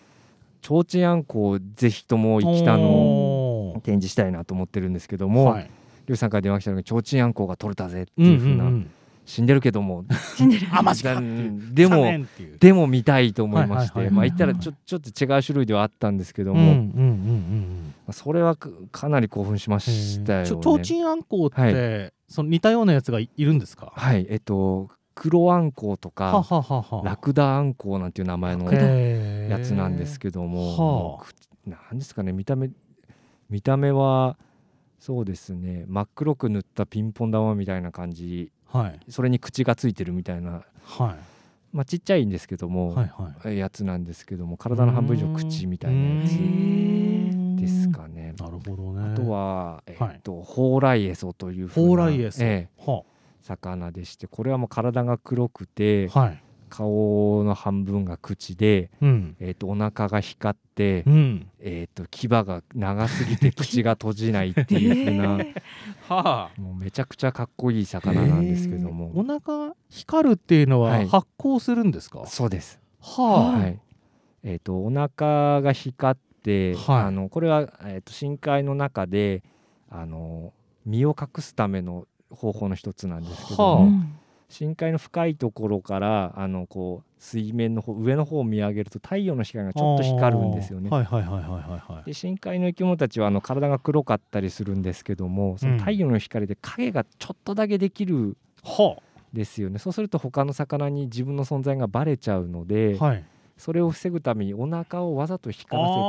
[0.61, 5.71] ちょうちんあんこをぜひとも生きたのを展示したいなと思ってるんですけども、はい、
[6.05, 8.91] 漁師さんから電話来たのがちょうちんあんこが取れたぜっていうふうな、うんうんうん
[9.27, 10.05] 死んでるけども。
[10.37, 10.67] 死んでる。
[10.71, 11.21] あマジか。
[11.73, 12.25] でも
[12.59, 14.09] でも見たいと思いまして。
[14.09, 16.87] まあ言ったらちょちょっと違う種類ではあったんですけども。
[18.11, 20.47] それはかなり興奮しましたよね。
[20.47, 21.69] ちょうちんあんこって、は
[22.07, 23.91] い、その似たようなやつがいるんですか？
[23.93, 24.25] はい。
[24.29, 26.45] えっと黒あんこうとか
[27.03, 31.21] ラクダあんこうなんていう名前のやつなんですけども。
[31.65, 32.69] 何ですかね見た目
[33.49, 34.37] 見た目は
[35.01, 35.83] そうですね。
[35.87, 41.37] 真っ黒く塗ったピンポン玉みたいな感じはい、それに口がついてるみたいな、はい。
[41.73, 43.11] まあ、ちっちゃいんですけども、はい
[43.45, 46.31] はい、やつなんですけども体の半分以上口みたいなやつ
[47.59, 48.33] ですかね。
[48.37, 49.13] なるほどね。
[49.13, 53.03] あとは、えーと蓬莱エソというふうな、えー、
[53.41, 65.45] 魚でしてこれはもう体が黒くて、はい、顔の半分が口で、うん、えーと、お腹が光って、うん、えーと、牙が長すぎて 口が閉じないっていうふうな、
[66.07, 69.11] はあ、もうめちゃくちゃかっこいい魚なんですけども。
[69.15, 72.79] お腹光るっていうのは発光するんですか、はい、そうです。
[72.99, 73.79] はあ、はい、
[74.43, 79.43] えーと、お腹が光って、はい、あのこれは、えー、と深海の中で
[79.89, 80.53] あの
[80.85, 90.89] 身を隠すための方法の一つなんですけども、はあ深海の深いところからあのこう水面の方上の方を見上げると太陽の光がちょっと光るんですよね。
[92.05, 98.37] で深海の生き物たちはあの体が黒かったりするんですけどもその太陽の光で影がちょっとだけできる
[99.33, 99.79] ですよね。
[99.79, 103.23] そうすると他の魚に自分の存在がバレちゃうので、はい、
[103.57, 105.99] それを防ぐためにお腹をわざと光らせて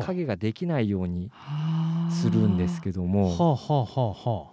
[0.00, 1.30] 影ができないように
[2.10, 3.58] するんですけども、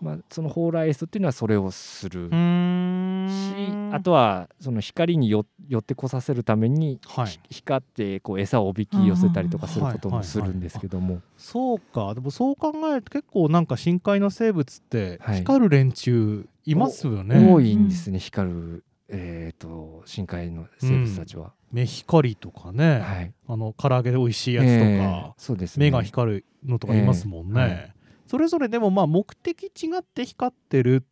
[0.01, 2.33] まあ、その蓬莱エストっていうのはそれをするし
[3.91, 12.13] あとはその光によ寄ってこさせるために、はい、光ってこう餌をおびき寄せたりとかすることもするんですけども、そうか。
[12.13, 21.43] でもそう考えると結構なんか深海の生物って光る連中いますよね、多いんですね光るえーと、深海の生物たちは。
[21.43, 27.93] うん、目光とかね、はい、あの唐揚げで美味しいやつとか、えー、そうです、ね、目が光るのとかいますもんね、えーはい、
[28.27, 31.05] それぞれでもまあ目的違って光ってる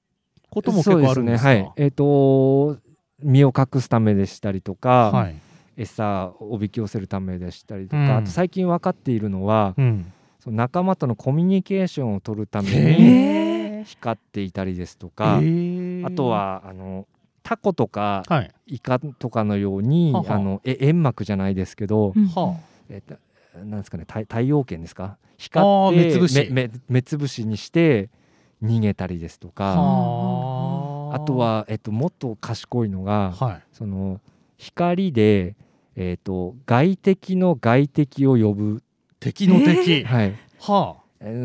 [0.50, 2.78] ことも結構あるんですか、ね、はい、えーと、
[3.22, 5.36] 身を隠すためでしたりとか、はい、
[5.78, 12.70] 餌をおびき寄せるためでしたりとか、うん、あと最近分かっているのは、うん、その仲間とのコミュニケーションを取るため
[13.80, 17.08] に光っていたりですとか、あとはあの
[17.44, 20.40] タコとか、はい、イカとかのようにははあ。
[20.40, 22.30] のえ煙幕じゃないですけど、うん、
[22.90, 23.02] え
[23.66, 25.18] なんですかね太陽圏ですか？
[25.38, 26.50] 光って目つぶし。
[26.88, 28.10] 目つぶしにして
[28.64, 29.74] 逃げたりですとか。
[29.74, 34.22] あとは、えっと、もっと賢いのが、はい、その
[34.58, 35.56] 光で、
[35.96, 38.84] えっと、外敵の外敵を呼ぶ。
[39.20, 40.99] 敵の敵、はい、はあ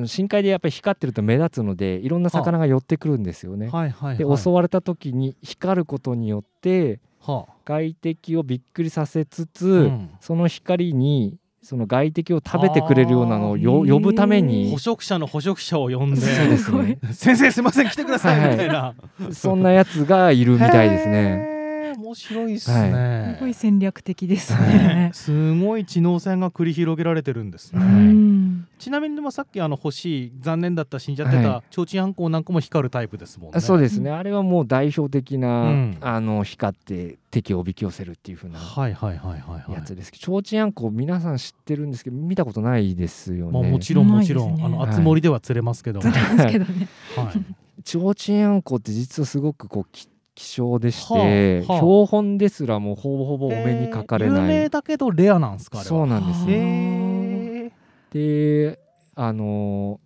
[0.06, 3.68] 深海でやっぱり光ってると目立つのでいろんな魚が寄ってくるんですよね。
[3.70, 16.58] ははいで襲われた時に光ることによって、はあ、外敵をびっくりさせつつ、うん、その光にその外敵を食べてくれるようなのを呼ぶために捕食者の捕食者を呼んでね、
[17.12, 18.94] 先生すいません来てくださいみたいな、は
[19.30, 21.53] い、そんなやつがいるみたいですね。
[21.92, 24.58] 面白いですね、すごい戦略的ですね。
[24.60, 25.10] ね。
[25.12, 27.72] すごい知能戦が繰り広げられてるんです。
[27.72, 28.66] ね、うん。
[28.78, 33.52] ちなみにでもさっきあの欲しい残念だった死んじゃってた、はちょうちんあんこなんかも光るタイプですもんね。
[33.56, 34.10] あそうですね。
[34.10, 35.98] あれはもう代表的な、うん。
[36.00, 39.72] あの光って敵をおびき寄せるっていう風なはいはいはいはいはい。
[39.72, 43.52] やつですけど、提灯あんこ皆さん知ってるんですけど見たことないですよね。
[43.52, 44.88] まあもちろんもちろん、ねあのはい。
[44.90, 46.00] 熱森では釣れますけど。
[46.00, 46.88] も、釣れますけどね。
[47.16, 47.44] はい、
[47.84, 51.80] 提灯あんこって実はすごくこうき希少でして、はあはあ。
[51.80, 54.48] 標本ですらもうほぼほぼお目にかかれない。
[54.48, 54.68] 名。
[54.68, 55.88] だけどレアなんですかあれは。
[55.88, 57.72] そうなんですあね。
[58.10, 58.78] で
[59.14, 60.00] あの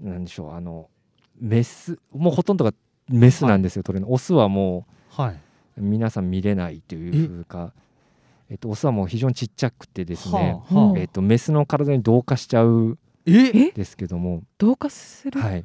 [0.00, 0.88] なんでしょうあの
[1.38, 2.72] メスもうほとんどが
[3.08, 4.12] メスなんですよ、取れるの。
[4.12, 5.32] オスはもはい、
[5.78, 7.72] う皆さん見れないというか
[8.50, 8.54] え？
[8.54, 10.38] っと、オスはもう非常にちっちゃくてですね、は
[10.70, 10.90] あはあ。
[10.90, 13.68] うんえっと、メスの体に同化しちゃうえ？
[13.68, 15.40] えですけども、同化する？
[15.40, 15.64] はい、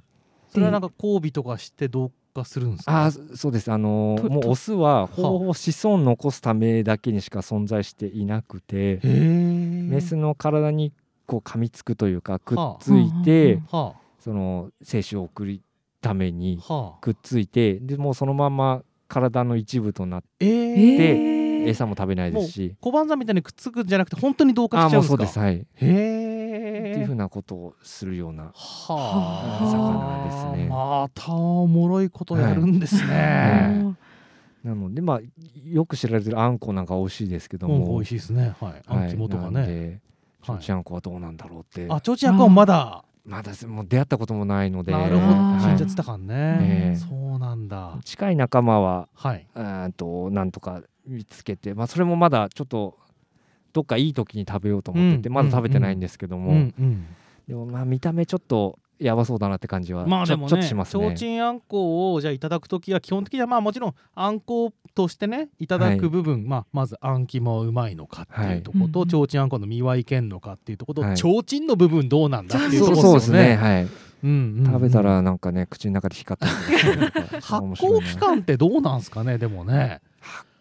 [0.49, 3.05] それはなんか交尾とかして同化するんですか？
[3.05, 3.71] あーそうです。
[3.71, 10.93] あのーもうオスはほぼ子孫を残すためだけにしか存在していなくてメスの体に
[11.25, 12.83] こう噛みつくというかくっはあ。
[12.83, 15.61] ついて、はその精子を送る
[16.01, 17.01] ためにあはあ。
[17.01, 25.09] くっついてでもうそのまま体の一部となって餌も食べないですし、小判ザみたいにくっつくんじゃなくて本当に同化しちゃうんですか？
[25.09, 25.39] そうです。
[25.39, 26.30] はい、へえ
[26.79, 33.95] っていうふうなことをするようなは魚ですねまたおもろいことやるんですね。
[34.63, 35.19] なのでまあ
[35.65, 38.55] よく知られてるあんこなんか美味しいですけどうん、も、美味しいですね。
[38.59, 38.81] はい。
[38.85, 40.01] あん肝とかね。
[40.43, 43.03] ちょはいうちあんこはどうなんだろうって、あ、ちょうちんあんこはまだ。
[43.23, 45.33] まだもう出会ったこともないのでなるほど。
[45.33, 46.25] 死んじゃはってたからね。
[46.61, 48.03] ええそうなんだい。
[48.03, 49.47] 近い仲間ははい。
[49.53, 52.97] あーとなんとか見つけて、まあ、それもまだちょっと
[53.73, 56.71] どっかいい時に食べようと思ってて、うんまだ食べてないんですけども。
[57.47, 61.03] でもまあ見た目ちょっとやばそうだなって感じはちょ,、まあでもちょっとね、しますね。
[61.03, 69.09] ちょうちんあんこをじゃあいただくときは基本的にはまあもちろんあんことしてねいただく部分、まあまずあん肝うまいのかっていうところと、はい。
[69.09, 71.17] ちょうちんあんこの見はいけんのかっていうところと、はい。
[71.17, 73.87] ちょうちんの部分どうなんだっていうところですすね、はい。
[74.23, 76.47] 食べたらなんかね口の中で光った
[77.41, 79.99] 発酵期間ってどうなんすかねでもね。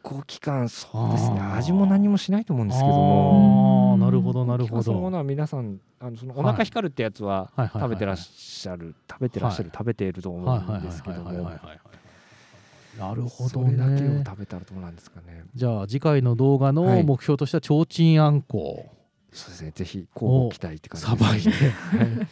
[0.03, 4.83] 発酵期間そうですね味も何もしないと思うんですけどもなるほどなるほど。
[4.83, 11.79] そのものは皆さんあのそのおはい腹光るってやつははいはいはいはい食べてらっしゃる食べてらっしゃるはい食べていると思はいはいはいうんですけどはいはいはいもはい
[12.99, 14.25] なるほそどれだけをね。
[14.27, 18.87] 食べたらどうなんですかねじゃあ次回の動画のはい目標としてはちょうちんあんこ
[19.33, 19.73] そうですね。
[19.75, 21.51] ぜひ交互期待って感じさばいて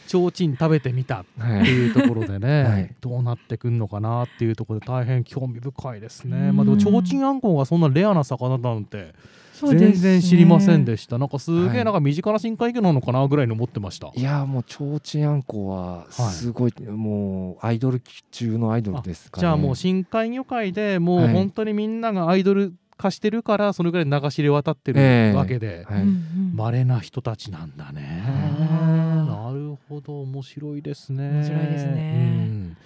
[0.06, 2.94] ちょうちん食べてみたってはいいうところでね、 はい。
[3.00, 6.48] どうなってくんのかなっていうところで大変興味深いですね。
[6.48, 6.56] うん。
[6.56, 9.14] まあでもちょうちんあんこがそんなレアな魚なんて
[9.60, 11.18] 全然知りませんでした。
[11.18, 11.78] なんかすげはい。
[11.78, 14.10] えなんか身近な深海魚なのかなぐらいの思ってました。
[14.14, 21.32] いやーもうちょうちんあんこはすごい、もうアイドル中のアイドルですから、ね、じゃあもう深海魚界でもうはい。
[21.32, 25.34] 本当にみんながアイドル化してるからそれぐらい流し入れ渡ってるええ。
[25.34, 26.02] わけで、はい。
[26.02, 26.52] うんうん。
[26.54, 28.22] 稀な人たちなんだね。
[28.26, 31.30] あなるほど面白いですね。
[31.30, 32.10] 面白いですね。
[32.12, 32.16] う
[32.52, 32.76] ん。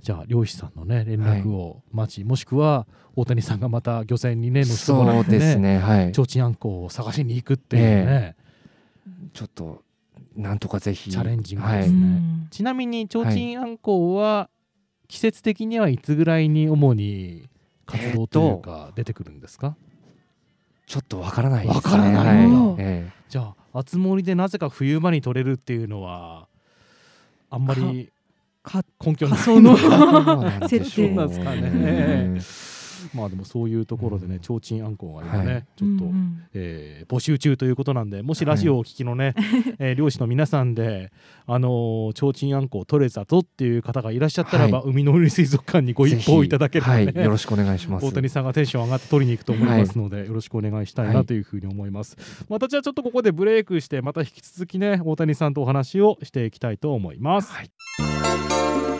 [0.00, 6.12] じゃあ漁師さんのね連絡を待ち、もしくは大谷さんがまた漁船にね乗せてもらってそうですねねはい。
[6.12, 8.36] ちょうちんあんこを探しに行くっていうね、
[9.34, 9.82] ちょっと
[10.36, 11.10] なんとかぜひ。
[11.10, 11.98] チャレンジングはいですね。
[12.00, 12.48] うん。
[12.50, 14.48] ちなみにちょうちんあんこは
[15.08, 17.48] 季節的にはいつぐらいに主に
[17.88, 19.74] 活動というか出てくるんですか、
[20.86, 21.74] ちょっとわからないですね。
[21.76, 22.46] わからない。
[22.46, 22.76] はい。
[22.78, 26.48] えじゃあ厚森でなぜか冬場に取れるっていうのは
[27.50, 28.10] あんまり
[28.62, 29.38] か根拠ない。
[29.38, 29.90] そのえどう
[30.44, 31.60] なんでしょう設定なんですかね。
[31.60, 31.64] う
[32.36, 32.40] ん
[33.14, 35.64] まあでもそういうところでね、ちょうちんあんこが今ね、はい。
[35.76, 36.42] ちょっと、うんうん。
[36.54, 39.34] えー募集中ということなんでもしラジオをお聞きのね、
[39.78, 41.10] えー漁師の皆さんで
[41.46, 48.06] あのーちょうちんあんこを取れたぞっていう方がいらっしゃったらば、は海の森水族館にご一報いただければね、はい、よろしくお願いします。
[48.06, 52.16] 大谷さんがテンション上がって取りに行くと思いますので、よろしくお願いしたいなというふうに思います、
[52.48, 58.97] またじゃあちょっとここでブレイクしてまた引き続きね大谷さんとお話をしていきたいと思います、はい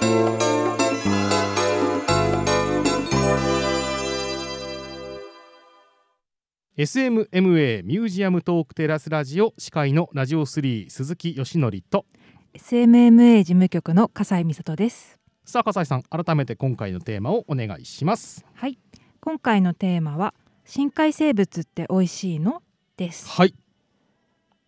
[6.79, 12.07] SMMA ミュージアムトークテラスラジオ司会のラジオ3鈴木よしのりと
[12.55, 15.19] SMMA 事務局の笠井美里です。
[15.45, 18.47] さあ笠井さん改めて今回のテーマをお願いします。
[18.55, 18.79] はい。
[19.21, 22.63] 今回のテーマは深海生物って美味しいの？
[22.97, 23.29] です。
[23.29, 23.57] はい。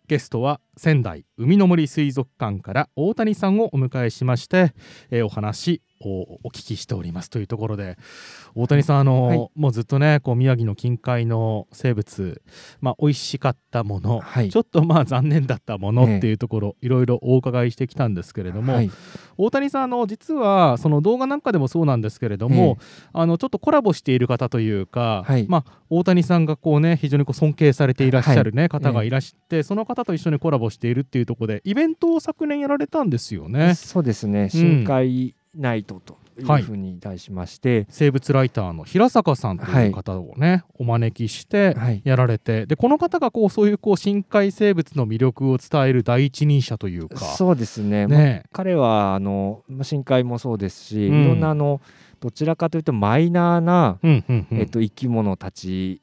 [0.09, 4.73] ゲストは仙台海の森水族館から大谷さんをお迎えしまして、
[5.11, 7.95] えーお話をお聞きしておりますというところで
[8.55, 9.49] 大谷さんあの、はい。
[9.55, 12.41] もうずっとねこう宮城の近海の生物
[12.79, 14.49] まあ美味しかったもの、はい。
[14.49, 16.17] ちょっとまあ残念だったものええ。
[16.17, 18.89] っていうところ、いろいろお伺いしてきたんですけれども、はい。
[19.37, 22.79] 大谷さんあの実はその動画なんかでもそうなんですけれども、
[23.13, 25.45] あのちょっとコラボしている方というか、はい。
[25.47, 33.75] まあ、大谷さんがこうね非常にこう尊敬されていらっしゃる、ね方がいらして、その方と一緒にコラボしているっていうところでイベントを昨年やられたんですよね。
[33.75, 34.49] そうですね。
[34.49, 42.01] 深海ナイトというふうに題しまして、生物ライターの平坂さんという方をね、お招きしてはい。
[42.05, 47.19] やられてでこの方がこうそういうこう深海生物の魅力を伝える第一人者というか。
[47.19, 48.07] そうですね。
[48.07, 51.23] まあね彼はあのまあ深海もそうですし、うん。
[51.23, 51.81] いろんなあの
[52.21, 54.59] どちらかというとマイナーな、うんうんうん。
[54.59, 56.01] えっと、生き物たち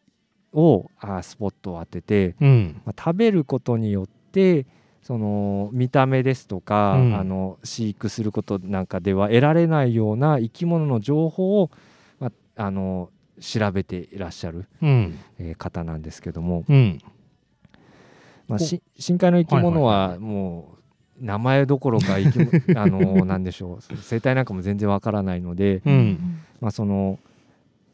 [0.52, 2.82] をあスポットを当てて、うん。
[2.84, 4.17] まあ、食べることによって
[5.02, 7.14] その見た目ですとか、うん。
[7.14, 11.70] あの飼育することなんかでは得られないような生き物の情報を、
[12.20, 13.10] まあ、あの
[13.40, 15.18] 調べていらっしゃる、うん。
[15.38, 17.00] えー方なんですけども、うん。
[18.48, 18.80] まあ、深
[19.18, 20.74] 海の生き物はいはいはも
[21.20, 22.50] う名前どころか生き物
[22.80, 23.96] あのなんでしょう。
[23.96, 26.40] 生態なんかも全然わからないので、うん。
[26.60, 27.18] まあ、その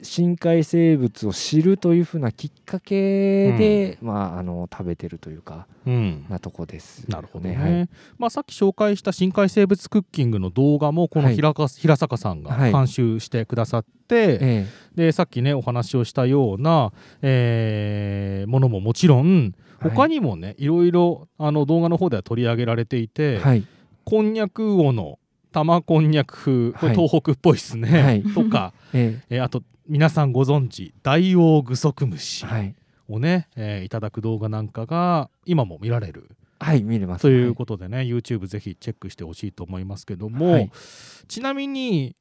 [0.05, 6.27] 深海生物を知るというふうなきっかけで、まあ、あの食べてるというかうん。
[6.29, 7.89] なとこです、なるほどね、はい。
[8.19, 11.35] まあ、さっき紹介した深海生物クッキングの動画もこのはい。
[11.35, 12.73] 平坂さんがはい。
[12.73, 16.93] 監修してくださって、えでさっきねお話をしたような、
[17.23, 19.91] えーものももちろんはい。
[19.91, 23.67] 他にもね、い、ろいろあの動画の方では取り上げられていて、えはい。
[24.05, 25.19] こんにゃく王の
[25.51, 26.97] 玉こんにゃく風これはい。
[26.97, 28.23] 東北っぽいですね、はい。
[28.23, 29.21] とか、え。
[29.31, 32.75] えーあと皆さんご存知大王具足虫えはい。
[33.09, 36.31] をね、えーいただく動画なんかが今も見られる。
[36.59, 37.23] はい見れます。
[37.23, 40.71] ということでね、YouTube ぜひチェックしてほしいと思いますけども、はい。
[41.29, 42.17] ちなみに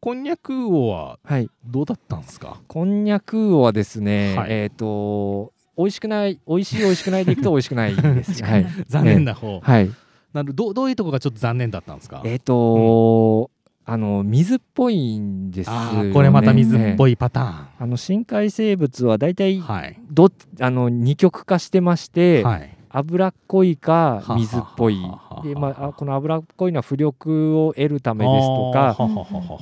[0.00, 2.60] こんにゃく王ははい、はい、どうだったんですか？
[2.66, 4.52] こんにゃくはですね、はい。
[4.52, 8.42] えっ、と美味しくない美味しい美味しくないでいくと美味しくないです。
[8.42, 8.66] はい。
[8.88, 9.90] 残念な方、はい。
[10.32, 13.50] なるどうどういうとこがちょっと残念だったんですか、えっ、と、
[13.88, 19.58] あの水っぽいんですよ、ね、これまた水っぽい、いパタあの深海生物はだいたい。
[19.58, 20.28] ーン、はいど
[20.60, 22.76] あの二極化してまして、はい。
[22.88, 24.96] 脂っこいかは水っぽい。
[25.44, 28.96] で、まああ、この脂っこいのは浮力を得るためですとか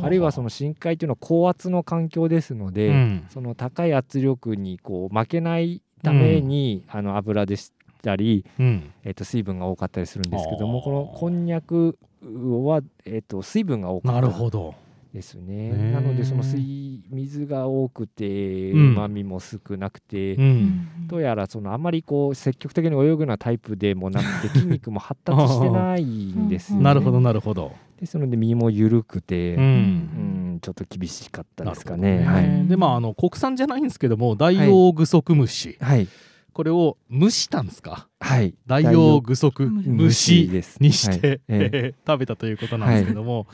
[0.02, 3.26] あるいはその深海というのは高圧の環境ですので、うん。
[3.28, 7.72] その高い圧力にこう負けないために、あの油でし
[8.02, 8.92] たり、うん。
[9.04, 14.74] えっと水分が多かったりするんですけどもこのこんにゃくは、えっと水分が多かなったるほど。
[15.14, 15.70] ですね。
[15.70, 18.94] ねなのでその水水が多くてううん。
[18.94, 21.06] まみも少なくて、うん。
[21.06, 32.58] どうやらそのあまりこう積極的に泳ぐようなタイプでもなくて 筋肉も発達してないんですよ、ね、なるほどなるほど、ですので身も緩くて、ううんんちょっと厳しかったですかなるほどね。
[32.58, 36.08] はい、でまああの国産じゃないんですけども大王具足虫、はい
[36.54, 38.08] これを蒸したんですか？
[38.20, 40.78] はい、大王具足虫です。
[40.80, 41.36] にして、はい。
[41.36, 41.70] ええ。
[41.72, 43.46] え ー食べたということなんですけども、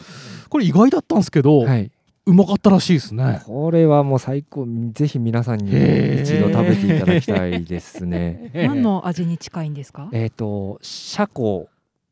[0.48, 1.90] これ意外だったんですけど、はい、
[2.26, 3.40] うまかったらしいですね。
[3.46, 4.66] これはもう最高。
[4.92, 8.51] ぜひ皆さんに一度食べていただきたいですね。
[8.55, 10.09] 何の味に近いんですか？
[10.12, 11.68] えっとシャコ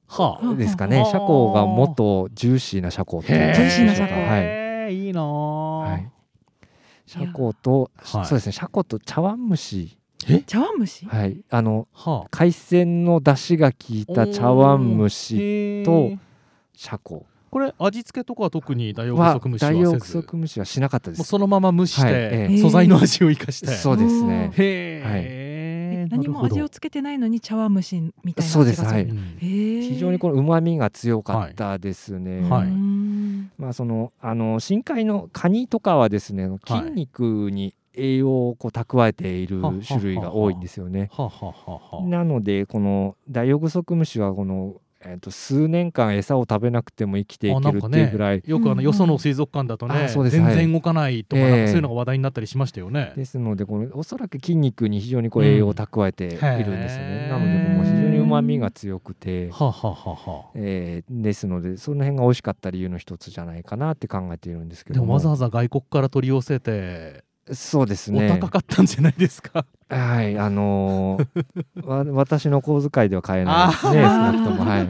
[0.07, 1.01] はあ、ですかね。
[1.01, 1.11] はあ。
[1.11, 3.55] シャコがもっとジューシーなシャコっていうへー。
[3.55, 4.15] ジューシーなシャコ。
[4.15, 4.39] は
[4.89, 4.97] い。
[5.07, 6.09] いいなあ、はい、
[7.05, 8.27] シャコと、はい。
[8.27, 8.53] そうですね。
[8.53, 9.99] シャコと茶碗蒸し
[10.47, 11.07] 茶碗蒸し？
[11.07, 11.45] はい。
[11.51, 16.13] あのはあ、海鮮の出汁が効いた茶碗蒸しと
[16.75, 20.19] シャコこれ味付けとかは特に大王は具足虫はせず？
[20.19, 21.25] 足蒸しはしなかったです。
[21.25, 22.59] そのまま蒸して、はいええ。
[22.59, 24.53] 素材の味を生かして、そうですね。
[24.55, 28.85] へええ、何も味をつけてないのに茶碗蒸しみたいなそうです。
[28.85, 29.09] はい。
[29.41, 32.67] 非常にこの旨味が強かったですね、はい。
[32.67, 33.51] うーん。
[33.57, 41.11] まあそのあの深海のカニとかはですね筋肉に栄養をこう蓄えているは種類が多いんですよね。
[42.07, 50.31] なのでこのダイオグソクムシはこの、えー、と数年間餌を食べなくても生きていけるっていうぐらい、よくあのうんよその水族館だとね、うです。
[50.31, 50.55] 全はい。
[50.55, 53.13] 然動かないとか,、そういうのが話題になったりしましたよね。
[53.17, 56.79] ですのでこのおそらく筋肉に非常にこう栄養を蓄えているんですよね。
[56.79, 65.09] へーなのでもう非常に旨味が強くて、はあ、はあはえーですのでその辺が美味しかった理由の一つじゃないかなって考えているんですけでども。
[65.09, 67.25] もわざわざ外国から取り寄せて、
[67.55, 69.67] そうですお高かったんじゃないですか？
[69.89, 74.65] はい、あのー わ私の小遣いでは買えないですね、少なくとも。
[74.65, 74.89] はい。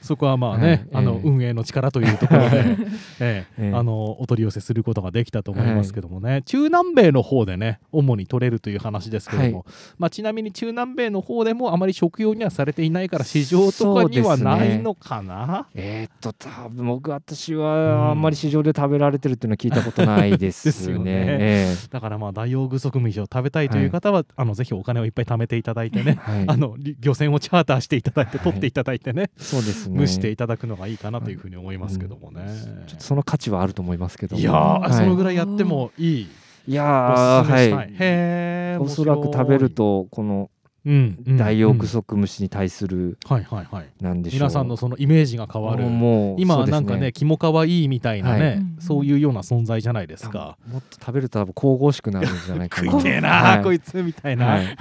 [0.00, 2.76] そこはまあね、はいあのええ運営の力というところで、 え
[3.20, 3.72] えええ。
[3.74, 9.64] あのお取り寄せすることができたと思いますけどもね、中南米の方でね主に取れるという話ですけども、はい。
[9.98, 21.04] まあ、ちなみに中南米の方でもあまり食用にはされていないから市場とかにはないのかな、えーっと、多分僕、私はあんまり市場で食べられてるっていうのは聞いたことないです ですよね。
[21.04, 21.26] ね。
[21.28, 21.76] え。
[21.90, 29.98] だからまあダイオウグソクムシを食べたいという方は、あのぜひお金をいっぱい貯めていただいてねえはい あのり漁船をチャーターしていただいてはい取っていただいてね、そうですね。
[29.98, 32.42] 蒸していただくのがいいかなというふうに思いますけどもね。
[32.86, 34.40] ちょっとその価値はあると思いますけども。
[34.40, 36.28] いやそのぐらいやってもいい。
[36.68, 36.84] いや。
[36.84, 37.94] はい。
[37.98, 40.50] へーおそらく食べる、と、この
[40.88, 43.88] 面白いうんうんダイオウグうんソクムシに対する、はいはいはい。
[44.00, 44.40] なんでしょう。
[44.40, 45.84] 皆さんのそのイメージが変わる。
[45.84, 50.56] もう今なんかね、キモかわいいみたいなね、はいそういうような存在じゃないですか。
[50.70, 52.92] もっと食べると多分神々しくなるんじゃないかな。
[52.92, 54.46] 食いてえな、はいこいつみたいな。
[54.46, 54.76] はい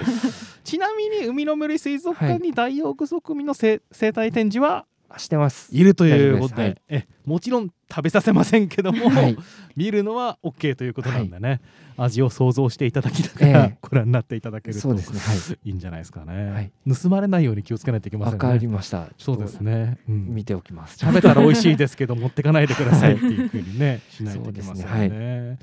[0.64, 4.86] ちなみに海の森水族館にダイオウグソクムシのせ生態展示は
[5.18, 5.70] してます。
[5.74, 9.38] いるということで、えもちろん食べさせませんけども、はい。
[9.76, 11.62] 見るのは OK ということなんでね、
[11.98, 13.78] 味を想像していただきながら、ええ。
[13.82, 15.02] ご覧になっていただけるとね。
[15.02, 15.70] はい。
[15.70, 16.72] いいんじゃないですかね、はい。
[16.88, 19.08] 盗まれないように気をつけないといけませんわかりねました。
[19.18, 20.36] そうですね、うん。
[20.36, 20.98] 見ておきます。
[21.00, 25.58] 食べたら美味しいですけど持ってかないでくださいっていうふうにね しないといけませんそうね。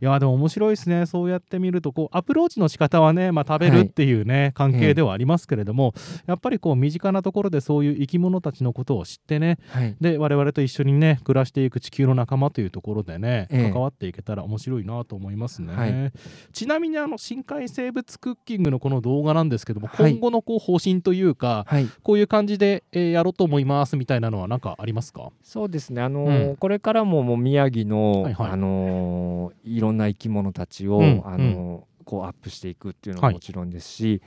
[0.00, 0.04] い。
[0.04, 1.06] やでも面白いですね。
[1.06, 5.94] そうやって見るとこうアプローチの仕方はね、まあ、食べるっていうね、関係ではありますけれども、
[6.26, 9.96] やっぱりこう身近なところでそういう生き物たちのことを知ってねはい。
[10.00, 13.70] で我々と一緒にね暮らしていく地球の仲間というところでね、ええ。
[13.70, 16.12] 関わっていけたら面白いなと思いますね、はい。
[16.52, 20.12] ちなみにあの深海生物クッキングのこの動画なんですけども、はい。
[20.12, 21.86] 今後のこう方針というかはい。
[22.02, 25.30] こういう感じで、えーやろうと思いますみたいなのは何かありますか？
[25.42, 26.00] そうですね。
[26.00, 26.56] あのーうん。
[26.56, 28.50] これからももう宮城の、はいはい。
[28.52, 31.22] あのーいろんな生き物たちを、うん。
[31.24, 34.20] あのーこうアップしていくっていうのはもちろんですし、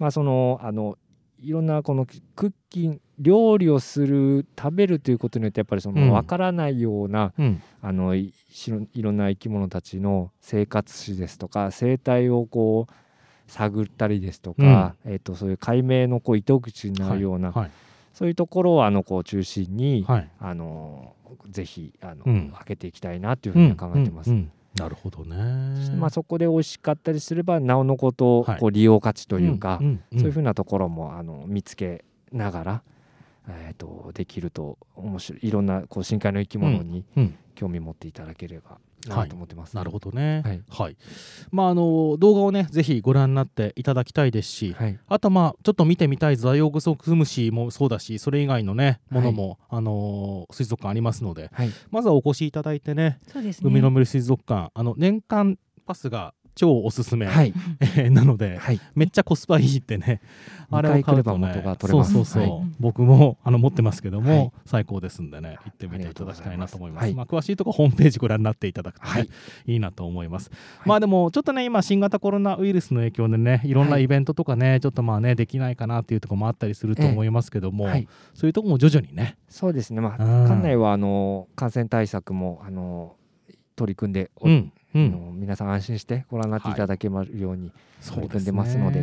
[0.00, 0.98] まあそのあの
[1.40, 5.96] いろんなこのクッキン料理をする食べるということによってやっぱりそうん。
[5.96, 7.62] のわからないような、うん。
[7.82, 12.92] あのいしろいろんな生き物たちの生活史ですとか生態をこう
[13.50, 17.70] 探ったりですとか、えっとそういう解明のこう糸口になるような、はい
[18.14, 20.28] そういうところをあのこう中心に、はい。
[20.40, 21.14] あの
[21.50, 22.50] ぜひあの、うん。
[22.50, 24.30] 開けていきたいなというふうに考えてます。
[24.30, 25.76] うんうんうんなるほどね。
[25.76, 28.60] そしてまあ、そこで美味しかったりすればなおのことはい。
[28.60, 29.78] こう利用価値というか、
[30.12, 32.82] そういうふうなところもあの見つけながら、
[33.48, 39.28] えー、とできると面白いいろんなこう深海の生き物にうん興味持っていただければはない。
[39.28, 39.76] と思ってます。
[39.76, 40.42] なるほどね。
[40.44, 40.62] はい。
[40.68, 40.96] はい、
[41.50, 49.20] まああの動画をねぜひご覧になっていただきたいですし、はい、あとまあちょっと見てみたいザイオウグソクムシもそうだしそれ以外のねはい。
[49.20, 53.70] ものも、あのー水族館ありますのではい、まずはお越しいただいてねそうですね。
[53.70, 57.54] 海の森水族館あの年間パスが超おすすめ、はい、
[58.10, 60.20] なのではい、めっちゃコスパいいってね
[60.70, 61.62] あれを買うとね。
[61.64, 62.12] が取れます。
[62.12, 62.70] そうそうそう、はい。
[62.78, 64.52] 僕もあの持ってますけども、はい。
[64.66, 67.14] 最高ですんでね行ってみていただきたいなと思います。
[67.14, 69.28] まあ、詳しいところホームページご覧になっていただくとね、はい。
[69.66, 70.88] い、いなと思います、はい。
[70.88, 73.72] まあでもちょっとね今新型コロナウイルスの影響でねい。
[73.72, 79.38] ろんなはいイベントとかね、ちょっとまあねできないかなっていうところもあったりすると思いますけども、はい、そういうところも徐々にね。
[79.48, 80.00] そうですね。
[80.00, 80.48] まあうん。
[80.48, 83.16] 館内はあの感染対策もあの
[83.76, 85.06] 取り組んでお、うんうん。
[85.06, 86.74] あの皆さん安心してご覧になってい。
[86.74, 89.02] ただけるように、そう取り組んでますので。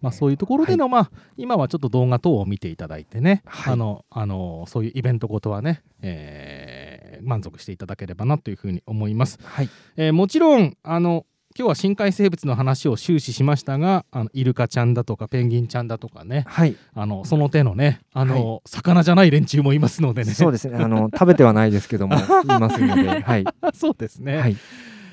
[0.00, 3.72] まあ、そういうところでの、まあ、今はちょっと動画等を見ていただいてね、はい。
[3.72, 9.38] あのあのそういうイベントごとはね、えー満足していただければなというふうに思います。
[9.42, 11.26] はい、えーもちろんあの
[11.58, 16.44] 今日は深海生物の話を終始しましたがあのイルカちゃんだとかペンギンちゃんだとかね。
[16.46, 20.32] はい、あのその手のねあの、魚じゃない連中もいますのでね。
[20.32, 20.78] そうですね。
[20.78, 23.44] あの食べてはないですけども、 いますので、はい、
[23.74, 24.56] そうですね、はい、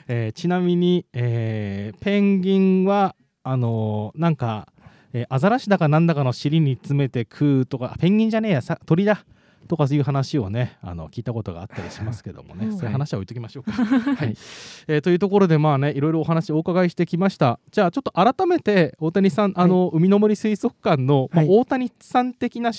[0.07, 4.67] えーちなみに、えーペンギンはあのーなんか、
[5.13, 9.25] えアザラシだかなんだかの尻に詰めて食うとかペンギンじゃねえやさ鳥だ。
[9.67, 13.71] とかいう話をねあの聞いたことがあったりしますけどもね、うんそういう話は置いときましょうか。
[13.73, 14.35] はい、
[14.87, 17.59] えーというところでまあねいろいろお話をお伺いしてきました。
[17.71, 21.59] じゃあちょっと改めて大谷さん、あの海の森水族館の、まあはい。
[21.59, 22.71] 大谷さん的な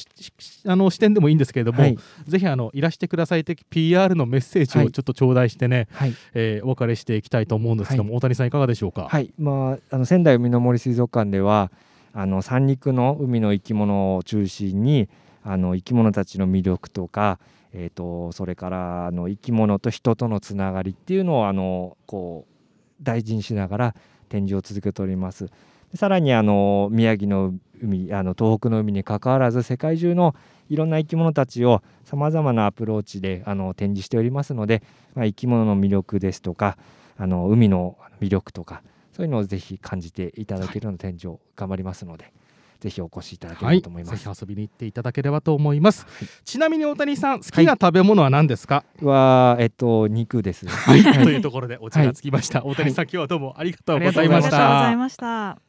[0.67, 4.93] あの視点でもいいんですけれども、はい、ぜひあのいらしてください的 PR のメッセージをはい。
[4.93, 9.09] ちょっと頂戴してね、はい、えーお別れしていきたいと思うんですけども、大谷さんいかがでしょうか？
[9.09, 11.71] はい、まああの仙台海の森水族館では
[12.13, 15.09] あの三陸の海の生き物を中心に
[15.51, 17.39] あの生き物たちの魅力とか、
[17.73, 23.95] えー、とそれからあの生き物と人とのつながりっていうのをあのこう大事にしながら
[24.29, 25.47] 展示を続けております。
[25.95, 30.35] さらにあの宮城の海あの東北の海にかかわらず世界中の
[30.69, 34.83] いろんな生き物たちをさまざまなアプローチであの展示しておりますので、
[35.15, 36.77] まあ、生き物の魅力ですとか
[37.17, 38.83] あの海の魅力とか
[39.13, 42.33] そういうのをぜひ感じていただけるような展示を頑張りますので、
[42.81, 44.25] ぜひお越しいただけれはい、ばと思います。
[44.25, 46.07] ぜひ遊びに行っていただければと思います、
[46.45, 50.69] ちなみに大谷さん好きな食べ物は何ですか、はえっと肉です。
[50.69, 54.51] はい、というところでオチがつきました、大谷さん、今日はどうもありがとうございありました。
[54.51, 55.68] がとうございました。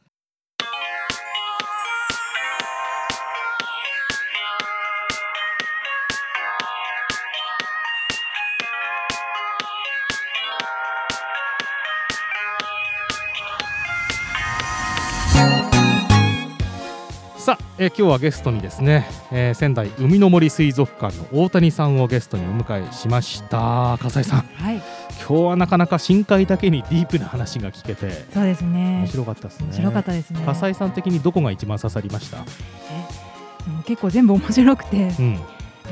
[17.82, 23.96] えー今日はゲストにですね、えー仙台海の森水族館の大谷さんをゲストにお迎えしました。
[24.02, 24.40] 笠井さん。
[24.40, 24.84] はい、今
[25.26, 28.26] 日はなかなか深海だけにディープな話が聞けて。
[28.34, 28.98] そうですね。
[28.98, 29.06] 面。
[29.06, 29.66] 白かったですね。
[29.68, 30.42] 面白かったですね。
[30.44, 32.36] 笠井さん的にどこが一番刺さりました？
[32.36, 35.40] でも結構全部面白くてうん。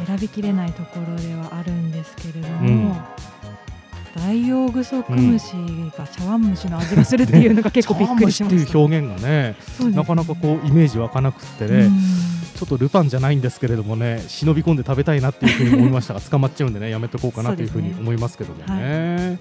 [0.06, 2.96] 選びきれないところではあるんですけれども、うん
[4.18, 5.54] ダイオウグソクムシ
[5.96, 8.62] が茶碗蒸しの味がするっていうのが結構びっくりしました。
[8.62, 11.98] っていう表現がねねなかなかこうイメージ湧かなくってね、うん。
[12.58, 19.38] ちょっとルパンじゃないんですけれどもね忍び込んで食べたいなっていうふうに思いましたが捕まっちゃうんでねやめとこうかなというふうに思いますけどもね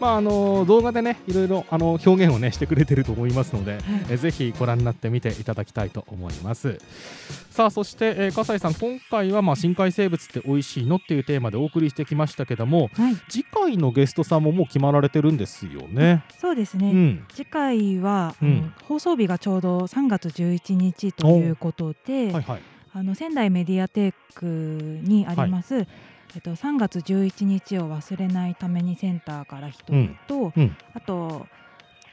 [0.00, 3.78] まああの動画でねいろいろあの表現をねしてくれてると思いますので、
[4.08, 6.78] えぜひご覧になってみていただきたいと思います。
[7.50, 16.24] さあそして、えー、笠井さん今回はまあ深海生物って美味しいのっていうテーマでお送りしてきましたけどもはい、次回のゲストさんももう決まられてるんですよね。
[16.38, 16.90] そうですね。
[16.90, 17.26] うん。
[17.34, 18.72] 次回は、うん。
[18.84, 22.60] 放送日がちょうど3月11日ということで、はいはい。
[22.92, 25.86] あの仙台メディアテークにあります、
[26.34, 30.76] えっと、3月11日を忘れないためにセンターから一人と、うん。
[30.94, 31.46] あと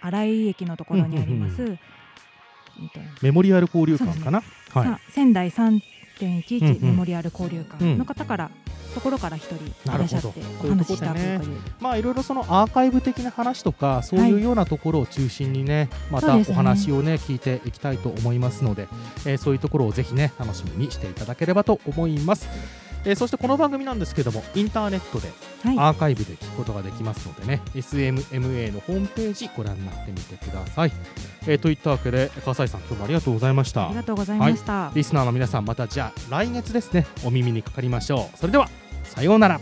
[0.01, 4.86] 新井駅のところにあります、うんうんとメモリアル交流館かな、はい。
[4.86, 6.89] さ仙台うん3.11うん。
[6.89, 8.51] メモリアル交流館の方から、
[8.93, 11.39] ところから一人いらっしゃってお話ししたという。
[11.39, 18.88] ことでまあいろいろそのアーカイブ的な話とかそういうようなところを中心にね、またお話をね聞いていきたいと思いますので、
[19.26, 22.47] えーそういうところをぜひね楽しみにしていただければと思います。
[23.08, 25.30] えーそしてこの番組なんですけどもインターネットで
[25.64, 30.91] はいアーカイブで聞くことができますのでね、SMMA のホームページご覧になってみてください。
[31.47, 33.95] えーといったわけで笠井さん今日もありがとうございましたあり。
[33.95, 38.38] がとうございました、リスナーの皆さんまたじゃあ来月ですねお耳にかかりましょう。
[38.38, 38.70] それでは
[39.03, 39.62] さようなら。